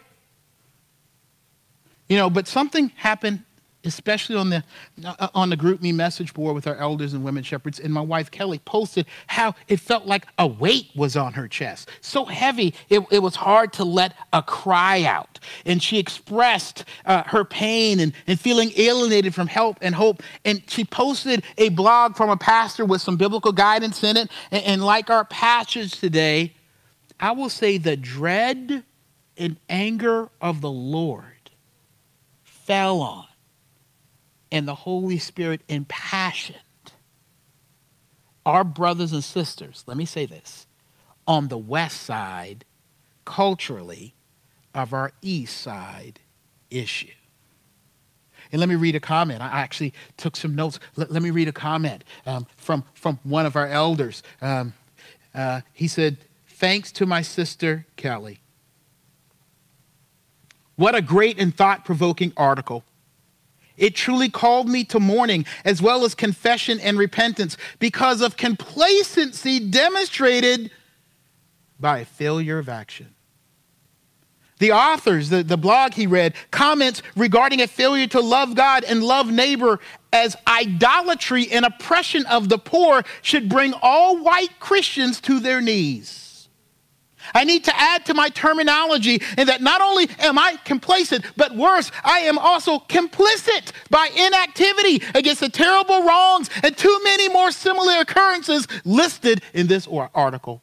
[2.11, 3.45] You know, but something happened
[3.85, 4.65] especially on the
[5.05, 7.79] uh, on the GroupMe message board with our elders and women shepherds.
[7.79, 11.89] And my wife kelly posted how it felt like a weight was on her chest.
[12.01, 15.39] So heavy it, it was hard to let a cry out.
[15.65, 20.23] And she expressed uh, her pain and, and feeling alienated from help and hope.
[20.45, 24.31] And she posted a blog from a pastor with some biblical guidance in it.
[24.51, 26.55] And, and like our passage today
[27.21, 28.83] i will say the dread
[29.37, 31.51] and anger of the lord
[32.43, 33.28] fell on
[34.51, 36.59] and the Holy Spirit impassioned
[38.49, 40.67] our brothers and sisters, let me say this,
[41.27, 42.65] on the west side,
[43.27, 44.15] culturally,
[44.75, 46.19] of our east side
[46.71, 47.13] issue.
[48.51, 49.43] And let me read a comment.
[49.43, 50.81] I actually took some notes.
[50.97, 54.23] Let, let me read a comment um, from, from one of our elders.
[54.41, 54.73] Um,
[55.35, 58.41] uh, he said, Thanks to my sister Kelly.
[60.77, 62.83] What a great and thought provoking article.
[63.79, 69.61] It truly called me to mourning as well as confession and repentance because of complacency
[69.61, 70.71] demonstrated
[71.81, 73.15] by failure of action.
[74.59, 79.05] The authors, the, the blog he read, comments regarding a failure to love God and
[79.05, 79.79] love neighbor
[80.13, 86.28] as idolatry and oppression of the poor should bring all white Christians to their knees.
[87.35, 91.57] I need to add to my terminology in that not only am I complacent, but
[91.57, 97.51] worse, I am also complicit by inactivity against the terrible wrongs and too many more
[97.51, 100.63] similar occurrences listed in this article.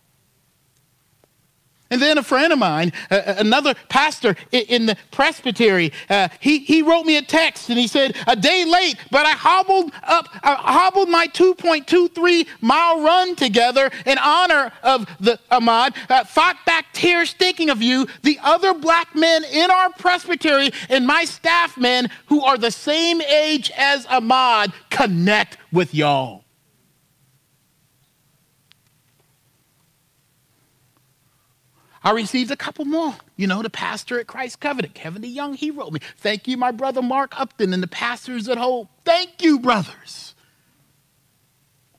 [1.96, 6.82] And then a friend of mine, uh, another pastor in the presbytery, uh, he, he
[6.82, 10.56] wrote me a text and he said, A day late, but I hobbled up, I
[10.56, 17.32] hobbled my 2.23 mile run together in honor of the Ahmaud, uh, fought back tears
[17.32, 22.44] thinking of you, the other black men in our presbytery, and my staff men who
[22.44, 26.45] are the same age as Ahmaud connect with y'all.
[32.06, 33.16] I received a couple more.
[33.36, 36.00] You know, the pastor at Christ Covenant, Kevin DeYoung, he wrote me.
[36.18, 38.88] Thank you, my brother Mark Upton and the pastors at home.
[39.04, 40.36] Thank you, brothers.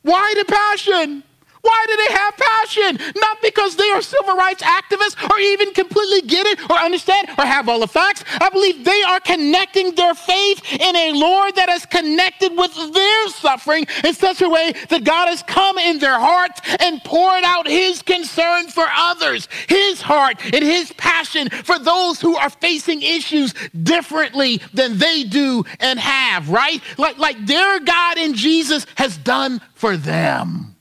[0.02, 1.24] Why the passion?
[1.66, 3.12] Why do they have passion?
[3.16, 7.44] Not because they are civil rights activists or even completely get it or understand or
[7.44, 8.22] have all the facts.
[8.40, 13.28] I believe they are connecting their faith in a Lord that is connected with their
[13.30, 17.66] suffering in such a way that God has come in their hearts and poured out
[17.66, 23.54] his concern for others, his heart and his passion for those who are facing issues
[23.82, 26.80] differently than they do and have, right?
[26.96, 30.75] Like, like their God in Jesus has done for them.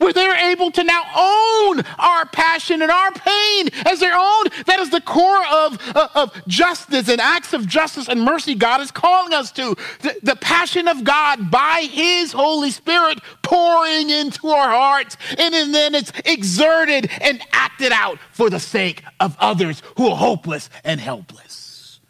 [0.00, 4.44] Where they're able to now own our passion and our pain as their own.
[4.64, 8.80] That is the core of, uh, of justice and acts of justice and mercy God
[8.80, 9.76] is calling us to.
[10.00, 15.74] The, the passion of God by His Holy Spirit pouring into our hearts, and, and
[15.74, 20.98] then it's exerted and acted out for the sake of others who are hopeless and
[20.98, 22.00] helpless.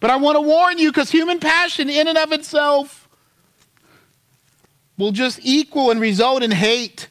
[0.00, 2.99] But I want to warn you because human passion, in and of itself,
[5.00, 7.08] will just equal and result in hate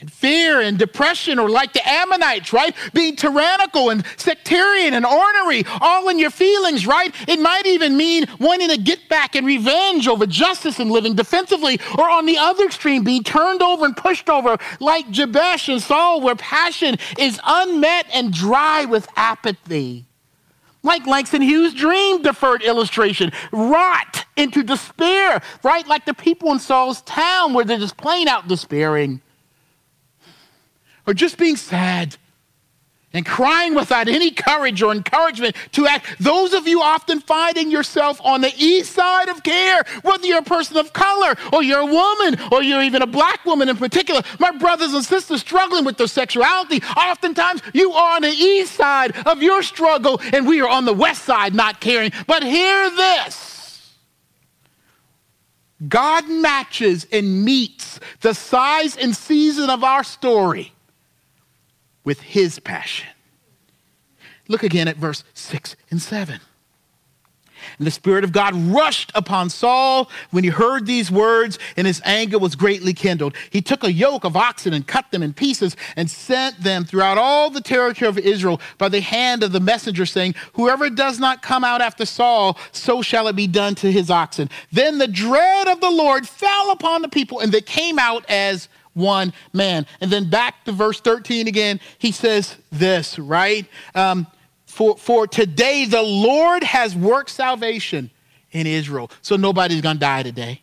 [0.00, 2.74] and fear and depression, or like the Ammonites, right?
[2.92, 7.14] Being tyrannical and sectarian and ornery, all in your feelings, right?
[7.28, 11.78] It might even mean wanting to get back and revenge over justice and living defensively,
[11.96, 16.20] or on the other extreme, being turned over and pushed over, like Jabesh and Saul,
[16.20, 20.06] where passion is unmet and dry with apathy.
[20.82, 25.86] Like Langston Hughes' dream deferred illustration, rot into despair, right?
[25.86, 29.20] Like the people in Saul's town where they're just plain out despairing
[31.06, 32.16] or just being sad
[33.12, 36.06] and crying without any courage or encouragement to act.
[36.18, 40.42] Those of you often finding yourself on the east side of care, whether you're a
[40.42, 44.22] person of color or you're a woman or you're even a black woman in particular,
[44.38, 49.16] my brothers and sisters struggling with their sexuality, oftentimes you are on the east side
[49.26, 52.12] of your struggle and we are on the west side not caring.
[52.26, 53.50] But hear this.
[55.88, 60.72] God matches and meets the size and season of our story
[62.04, 63.08] with his passion.
[64.48, 66.40] Look again at verse 6 and 7.
[67.78, 72.00] And the Spirit of God rushed upon Saul when he heard these words, and his
[72.04, 73.34] anger was greatly kindled.
[73.50, 77.18] He took a yoke of oxen and cut them in pieces and sent them throughout
[77.18, 81.42] all the territory of Israel by the hand of the messenger, saying, Whoever does not
[81.42, 84.50] come out after Saul, so shall it be done to his oxen.
[84.70, 88.68] Then the dread of the Lord fell upon the people, and they came out as
[88.94, 89.86] one man.
[90.00, 93.66] And then back to verse 13 again, he says this, right?
[93.94, 94.26] Um,
[94.66, 98.10] for, for today the Lord has worked salvation
[98.50, 99.10] in Israel.
[99.22, 100.62] So nobody's going to die today.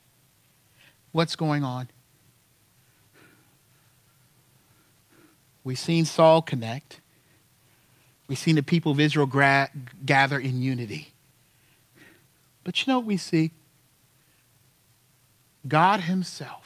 [1.12, 1.90] What's going on?
[5.64, 7.00] We've seen Saul connect.
[8.28, 9.70] We've seen the people of Israel gra-
[10.06, 11.10] gather in unity.
[12.64, 13.52] But you know what we see?
[15.68, 16.59] God Himself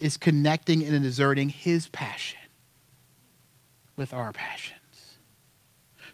[0.00, 2.38] is connecting and exerting his passion
[3.96, 4.78] with our passions.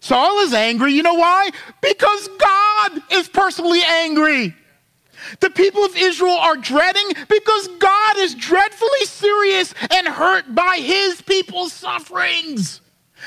[0.01, 0.93] Saul is angry.
[0.93, 1.51] You know why?
[1.81, 4.55] Because God is personally angry.
[5.41, 11.23] The people of Israel are dreading because God is dreadfully serious and hurt by his
[11.23, 12.83] people's sufferings.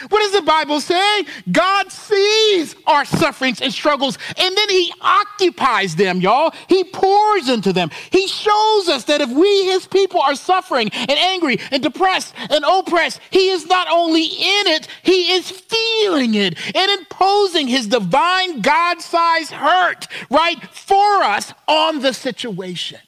[0.10, 1.26] What does the Bible say?
[1.52, 6.54] God sees our sufferings and struggles, and then He occupies them, y'all.
[6.68, 7.90] He pours into them.
[8.12, 12.64] He shows us that if we, His people, are suffering and angry and depressed and
[12.64, 18.62] oppressed, He is not only in it, He is feeling it and imposing His divine
[18.62, 23.00] God sized hurt, right, for us on the situation.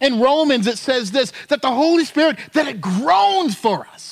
[0.00, 4.09] In Romans, it says this that the Holy Spirit, that it groans for us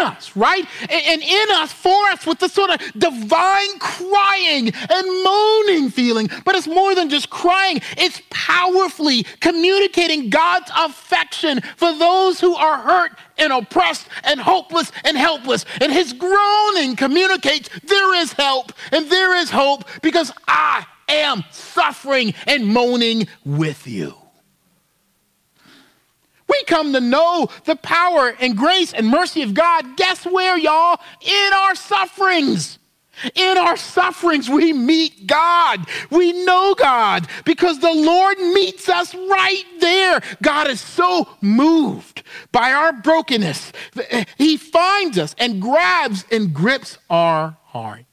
[0.00, 0.66] us, right?
[0.88, 6.28] And in us, for us, with this sort of divine crying and moaning feeling.
[6.44, 12.78] But it's more than just crying, it's powerfully communicating God's affection for those who are
[12.78, 15.64] hurt and oppressed and hopeless and helpless.
[15.80, 22.34] And his groaning communicates there is help and there is hope because I am suffering
[22.46, 24.14] and moaning with you.
[26.50, 29.96] We come to know the power and grace and mercy of God.
[29.96, 31.00] Guess where, y'all?
[31.22, 32.78] In our sufferings.
[33.34, 35.86] In our sufferings, we meet God.
[36.10, 40.22] We know God because the Lord meets us right there.
[40.42, 43.72] God is so moved by our brokenness.
[44.38, 48.06] He finds us and grabs and grips our heart.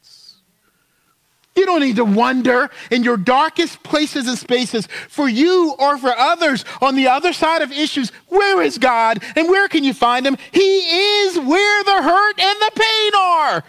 [1.58, 6.16] You don't need to wonder in your darkest places and spaces for you or for
[6.16, 8.12] others on the other side of issues.
[8.28, 10.38] Where is God and where can you find him?
[10.52, 13.64] He is where the hurt and the pain are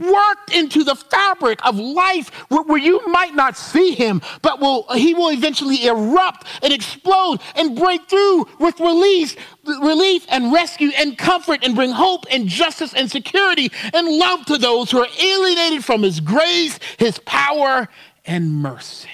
[0.00, 5.12] worked into the fabric of life where, you might not see him, but will, he
[5.14, 11.62] will eventually erupt and explode and break through with release, relief and rescue and comfort
[11.62, 16.02] and bring hope and justice and security and love to those who are alienated from
[16.02, 17.88] his grace, his power,
[18.24, 19.08] and mercy.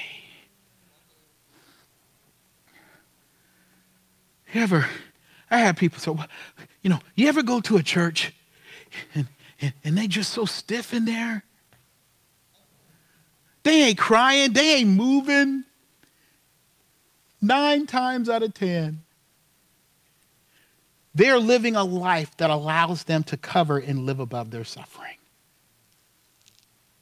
[4.53, 4.87] You ever,
[5.51, 6.15] I have people say,
[6.83, 8.33] you know, you ever go to a church
[9.15, 9.27] and
[9.67, 11.45] and, and they just so stiff in there.
[13.63, 15.65] They ain't crying, they ain't moving.
[17.43, 19.03] nine times out of ten,
[21.15, 25.17] they're living a life that allows them to cover and live above their suffering.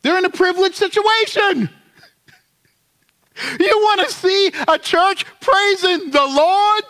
[0.02, 1.70] They're in a privileged situation.
[3.58, 6.84] You want to see a church praising the Lord?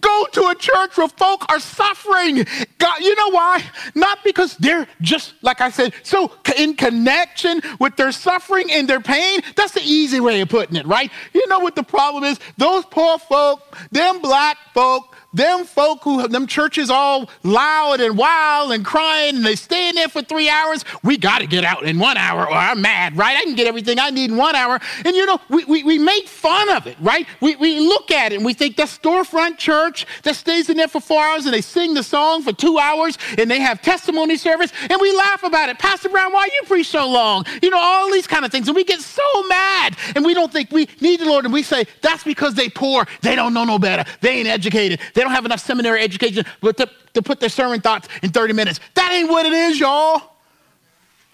[0.00, 2.44] Go to a church where folk are suffering.
[2.78, 3.62] God, you know why?
[3.94, 9.00] Not because they're just, like I said, so in connection with their suffering and their
[9.00, 9.40] pain.
[9.56, 11.10] That's the easy way of putting it, right?
[11.34, 12.38] You know what the problem is?
[12.56, 18.72] Those poor folk, them black folk, them folk who them churches all loud and wild
[18.72, 21.82] and crying and they stay in there for three hours we got to get out
[21.82, 23.36] in one hour or i'm mad right?
[23.36, 24.80] I can get everything i need in one hour.
[25.04, 27.26] And you know we, we, we make fun of it right?
[27.40, 30.88] We, we look at it and we think that storefront church that stays in there
[30.88, 34.36] for four hours and they sing the song for two hours and they have testimony
[34.36, 35.78] service and we laugh about it.
[35.78, 37.44] Pastor brown why you preach so long?
[37.62, 38.66] You know all these kind of things.
[38.68, 41.62] And we get so mad and we don't think we need the lord and we
[41.62, 43.06] say that's because they poor.
[43.20, 44.10] They don't know no better.
[44.22, 48.06] They ain't educated they don't have enough seminary education to, to put their sermon thoughts
[48.22, 48.78] in 30 minutes.
[48.94, 50.22] That ain't what it is, y'all.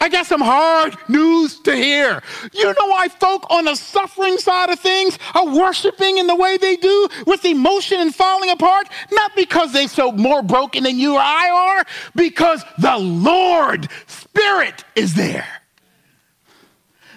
[0.01, 2.23] I got some hard news to hear.
[2.55, 6.57] You know why folk on the suffering side of things are worshiping in the way
[6.57, 8.89] they do with emotion and falling apart?
[9.13, 11.85] Not because they're so more broken than you or I are,
[12.17, 15.61] because the Lord Spirit is there.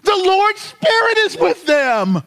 [0.03, 2.23] The Lord Spirit is with them.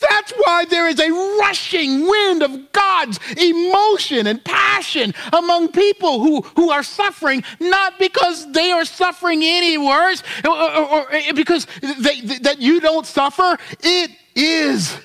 [0.00, 6.42] That's why there is a rushing wind of God's emotion and passion among people who,
[6.54, 11.66] who are suffering, not because they are suffering any worse or, or, or eh, because
[11.80, 13.58] they, that you don't suffer.
[13.80, 14.98] It is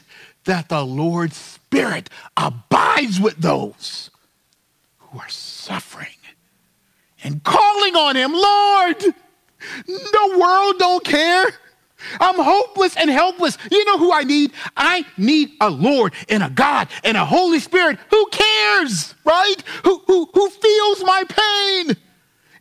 [0.44, 4.12] that the Lord's Spirit abides with those
[4.98, 6.08] who are suffering
[7.24, 9.16] and calling on Him, Lord.
[9.88, 11.46] The world don't care.
[12.20, 13.58] I'm hopeless and helpless.
[13.72, 14.52] You know who I need?
[14.76, 19.56] I need a Lord and a God and a Holy Spirit who cares, right?
[19.84, 21.98] Who, who, who feels my pain.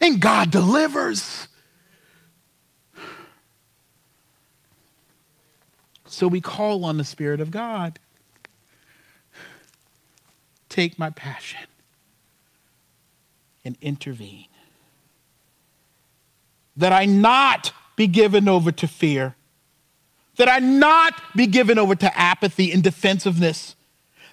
[0.00, 1.48] And God delivers.
[6.06, 7.98] So we call on the Spirit of God.
[10.68, 11.66] Take my passion
[13.64, 14.46] and intervene.
[16.76, 19.36] That I not be given over to fear,
[20.36, 23.76] that I not be given over to apathy and defensiveness,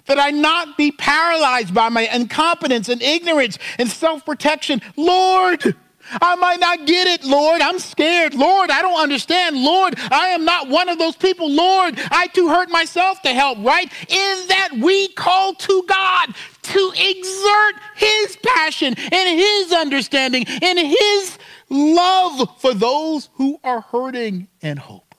[0.06, 4.80] that I not be paralyzed by my incompetence and ignorance and self protection.
[4.96, 5.74] Lord,
[6.20, 7.60] I might not get it, Lord.
[7.60, 8.34] I'm scared.
[8.34, 9.56] Lord, I don't understand.
[9.56, 11.50] Lord, I am not one of those people.
[11.50, 13.92] Lord, I too hurt myself to help, right?
[14.08, 16.34] Is that we call to God
[16.72, 24.48] to exert His passion and His understanding and His love for those who are hurting
[24.62, 25.10] and hopeless.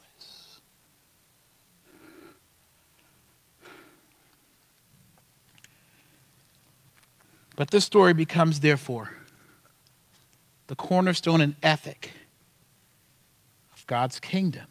[7.55, 9.11] But this story becomes, therefore,
[10.67, 12.11] the cornerstone and ethic
[13.73, 14.65] of God's kingdom.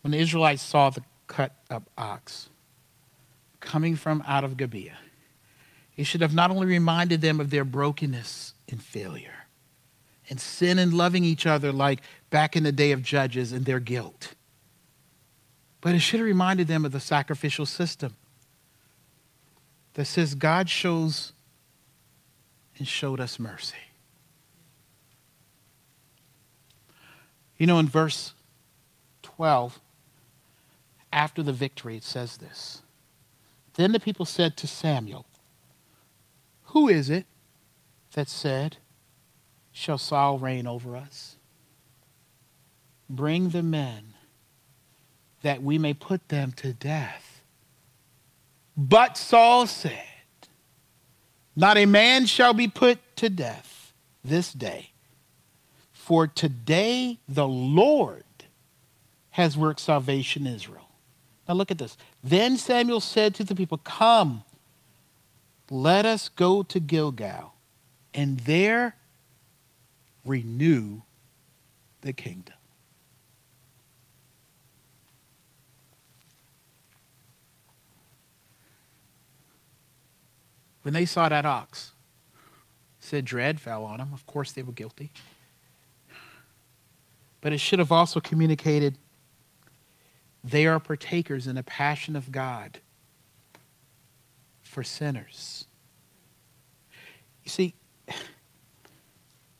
[0.00, 2.48] When the Israelites saw the cut up ox
[3.60, 4.98] coming from out of Gibeah,
[5.90, 9.46] he should have not only reminded them of their brokenness and failure
[10.28, 12.00] and sin and loving each other like
[12.30, 14.34] back in the day of Judges and their guilt,
[15.80, 18.16] but it should have reminded them of the sacrificial system
[19.94, 21.32] that says God shows
[22.78, 23.76] and showed us mercy.
[27.56, 28.32] You know, in verse
[29.22, 29.78] 12,
[31.14, 32.82] after the victory, it says this
[33.74, 35.24] Then the people said to Samuel,
[36.74, 37.24] who is it
[38.14, 38.78] that said,
[39.70, 41.36] Shall Saul reign over us?
[43.08, 44.14] Bring the men
[45.42, 47.42] that we may put them to death.
[48.76, 49.92] But Saul said,
[51.54, 53.92] Not a man shall be put to death
[54.24, 54.90] this day,
[55.92, 58.24] for today the Lord
[59.30, 60.83] has worked salvation in Israel.
[61.48, 61.96] Now look at this.
[62.22, 64.44] Then Samuel said to the people, Come
[65.70, 67.54] let us go to Gilgal
[68.12, 68.96] and there
[70.24, 71.02] renew
[72.02, 72.54] the kingdom.
[80.82, 81.92] When they saw that ox,
[83.00, 84.10] said dread fell on them.
[84.12, 85.12] Of course, they were guilty.
[87.40, 88.98] But it should have also communicated
[90.44, 92.78] they are partakers in the passion of God
[94.62, 95.64] for sinners.
[97.42, 97.74] You see,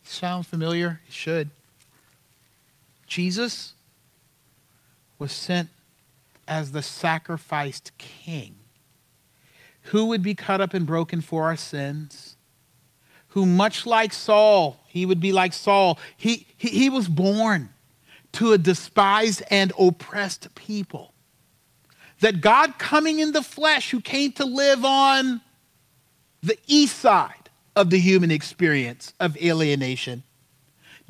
[0.02, 1.00] sound familiar?
[1.06, 1.50] It should.
[3.06, 3.72] Jesus
[5.18, 5.70] was sent
[6.46, 8.56] as the sacrificed king
[9.84, 12.36] who would be cut up and broken for our sins,
[13.28, 17.70] who, much like Saul, he would be like Saul, he, he, he was born
[18.34, 21.12] to a despised and oppressed people.
[22.20, 25.40] That God coming in the flesh, who came to live on
[26.42, 30.22] the east side of the human experience of alienation,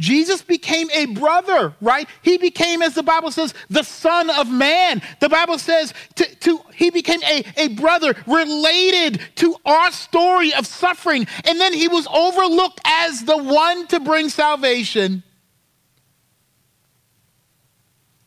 [0.00, 2.08] Jesus became a brother, right?
[2.22, 5.00] He became, as the Bible says, the Son of Man.
[5.20, 10.66] The Bible says to, to, he became a, a brother related to our story of
[10.66, 11.28] suffering.
[11.44, 15.22] And then he was overlooked as the one to bring salvation.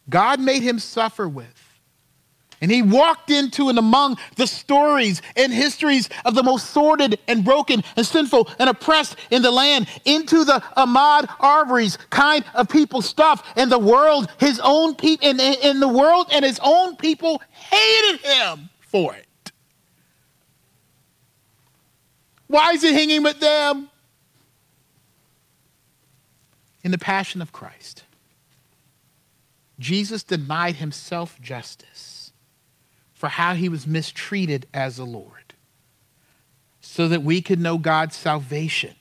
[0.10, 1.54] God made him suffer with.
[2.60, 7.46] And he walked into and among the stories and histories of the most sordid and
[7.46, 13.04] broken and sinful and oppressed in the land, into the Ahmaud Arbery's kind of people
[13.04, 13.48] stuff.
[13.56, 18.22] And the world, his own people, in, in the world and his own people hated
[18.22, 19.52] him for it.
[22.48, 23.90] Why is he hanging with them?
[26.84, 28.04] In the passion of Christ,
[29.80, 32.32] Jesus denied himself justice
[33.14, 35.54] for how he was mistreated as a Lord,
[36.82, 38.96] so that we could know God's salvation,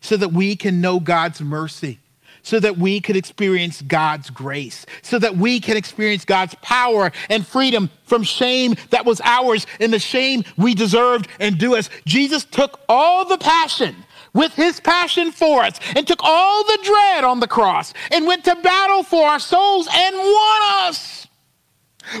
[0.00, 1.98] so that we can know God's mercy,
[2.42, 7.46] so that we could experience God's grace, so that we can experience God's power and
[7.46, 11.88] freedom from shame that was ours and the shame we deserved and do us.
[12.04, 13.94] Jesus took all the passion
[14.34, 18.44] with his passion for us and took all the dread on the cross and went
[18.44, 21.26] to battle for our souls and won us.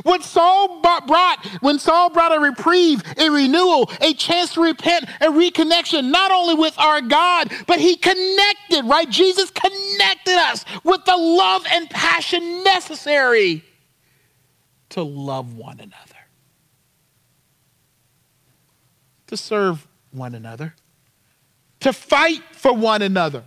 [0.04, 5.26] When Saul brought, when Saul brought a reprieve, a renewal, a chance to repent, a
[5.26, 9.08] reconnection, not only with our God, but he connected, right?
[9.10, 13.64] Jesus connected us with the love and passion necessary
[14.90, 16.20] to love one another,
[19.26, 20.74] to serve one another,
[21.82, 23.44] to fight for one another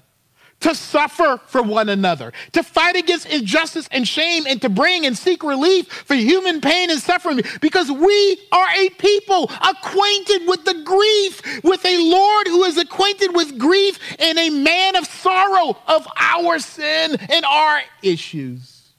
[0.61, 5.17] to suffer for one another, to fight against injustice and shame, and to bring and
[5.17, 10.81] seek relief for human pain and suffering because we are a people acquainted with the
[10.83, 16.07] grief, with a Lord who is acquainted with grief and a man of sorrow of
[16.17, 18.89] our sin and our issues.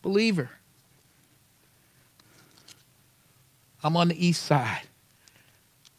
[0.00, 0.48] Believer,
[3.82, 4.82] I'm on the east side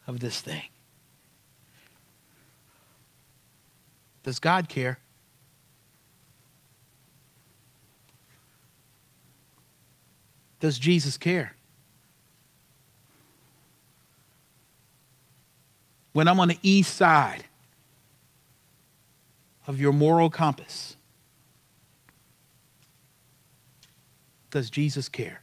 [0.06, 0.62] of this thing.
[4.22, 4.98] Does God care?
[10.60, 11.54] Does Jesus care?
[16.12, 17.44] When I'm on the east side
[19.66, 20.96] of your moral compass,
[24.50, 25.40] does Jesus care?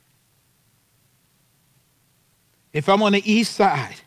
[2.77, 4.01] If I'm on the east side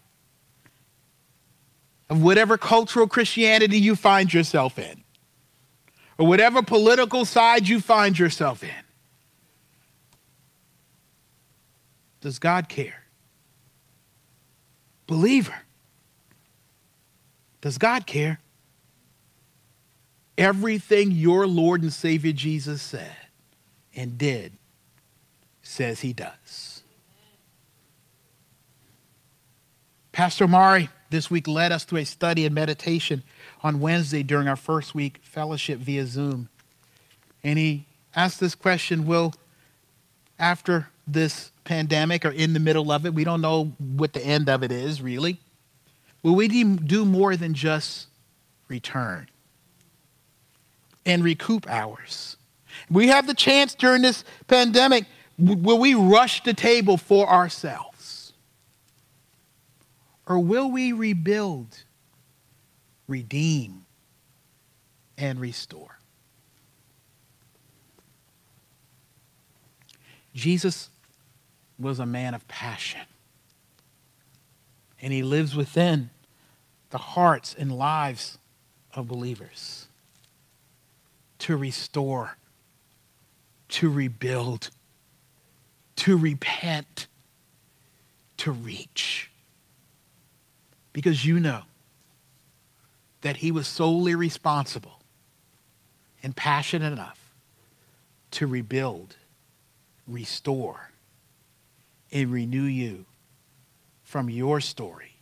[2.08, 5.02] of whatever cultural Christianity you find yourself in,
[6.18, 8.70] or whatever political side you find yourself in.
[12.20, 13.02] Does God care?
[15.08, 15.62] Believer,
[17.62, 18.38] does God care?
[20.38, 23.16] Everything your Lord and Savior Jesus said
[23.96, 24.52] and did
[25.60, 26.69] says he does.
[30.12, 33.22] Pastor Mari this week led us through a study and meditation
[33.62, 36.48] on Wednesday during our first week fellowship via Zoom.
[37.42, 39.34] And he asked this question Will,
[40.38, 44.48] after this pandemic or in the middle of it, we don't know what the end
[44.48, 45.38] of it is really,
[46.22, 48.08] will we do more than just
[48.68, 49.28] return
[51.04, 52.36] and recoup ours?
[52.90, 55.04] We have the chance during this pandemic,
[55.38, 57.89] will we rush the table for ourselves?
[60.30, 61.82] Or will we rebuild,
[63.08, 63.84] redeem,
[65.18, 65.98] and restore?
[70.32, 70.88] Jesus
[71.80, 73.00] was a man of passion,
[75.02, 76.10] and he lives within
[76.90, 78.38] the hearts and lives
[78.94, 79.88] of believers
[81.40, 82.36] to restore,
[83.70, 84.70] to rebuild,
[85.96, 87.08] to repent,
[88.36, 89.29] to reach
[91.00, 91.62] because you know
[93.22, 95.00] that he was solely responsible
[96.22, 97.32] and passionate enough
[98.32, 99.16] to rebuild,
[100.06, 100.90] restore,
[102.12, 103.06] and renew you
[104.02, 105.16] from your story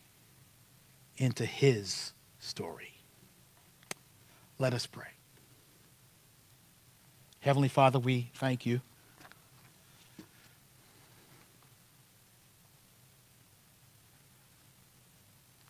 [1.16, 2.94] into his story.
[4.58, 5.12] Let us pray.
[7.38, 8.80] Heavenly Father, we thank you.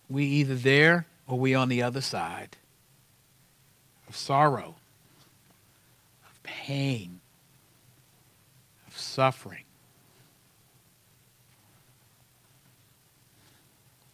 [0.08, 2.56] We either there or we on the other side
[4.08, 4.76] of sorrow,
[6.24, 7.20] of pain,
[8.86, 9.64] of suffering.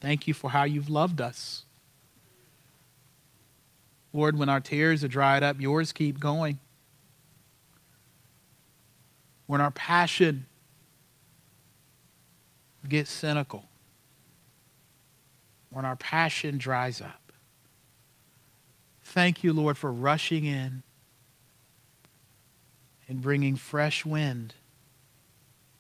[0.01, 1.65] Thank you for how you've loved us.
[4.13, 6.59] Lord, when our tears are dried up, yours keep going.
[9.47, 10.47] When our passion
[12.89, 13.65] gets cynical,
[15.75, 17.33] when our passion dries up,
[19.03, 20.85] thank you, Lord, for rushing in
[23.09, 24.55] and bringing fresh wind,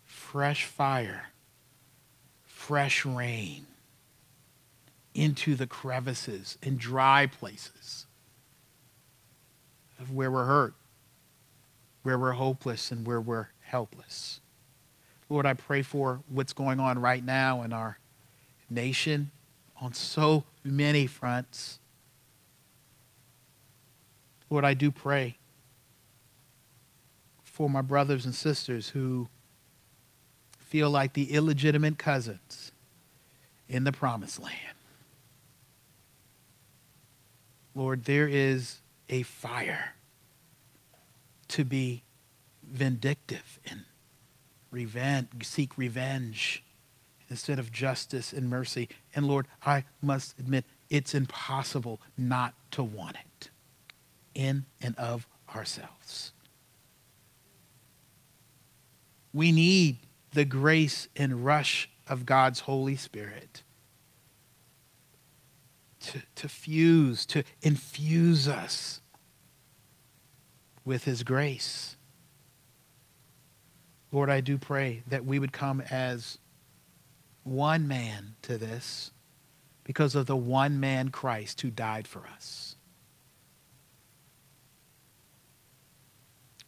[0.04, 1.28] fresh fire,
[2.44, 3.66] fresh rain
[5.14, 8.06] into the crevices and dry places
[10.00, 10.74] of where we're hurt,
[12.02, 14.40] where we're hopeless, and where we're helpless.
[15.28, 17.96] Lord, I pray for what's going on right now in our
[18.68, 19.30] nation
[19.80, 21.78] on so many fronts.
[24.50, 25.36] Lord, I do pray
[27.42, 29.28] for my brothers and sisters who
[30.58, 32.72] feel like the illegitimate cousins
[33.68, 34.76] in the promised land.
[37.74, 39.94] Lord, there is a fire
[41.48, 42.02] to be
[42.62, 43.84] vindictive and
[44.70, 46.62] revenge, seek revenge
[47.30, 48.88] instead of justice and mercy.
[49.14, 53.50] And Lord, I must admit, it's impossible not to want it
[54.34, 56.32] in and of ourselves.
[59.32, 59.98] We need
[60.32, 63.62] the grace and rush of God's Holy Spirit
[66.00, 69.00] to, to fuse, to infuse us
[70.84, 71.96] with His grace.
[74.12, 76.38] Lord, I do pray that we would come as
[77.44, 79.10] one man to this
[79.84, 82.76] because of the one man Christ who died for us.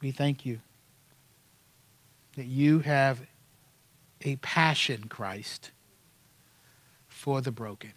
[0.01, 0.61] We thank you
[2.37, 3.21] that you have
[4.23, 5.71] a passion, Christ,
[7.09, 7.93] for the broken.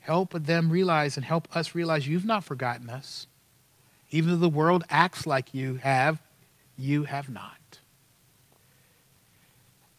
[0.00, 3.26] Help them realize and help us realize you've not forgotten us.
[4.10, 6.20] Even though the world acts like you have,
[6.76, 7.56] you have not.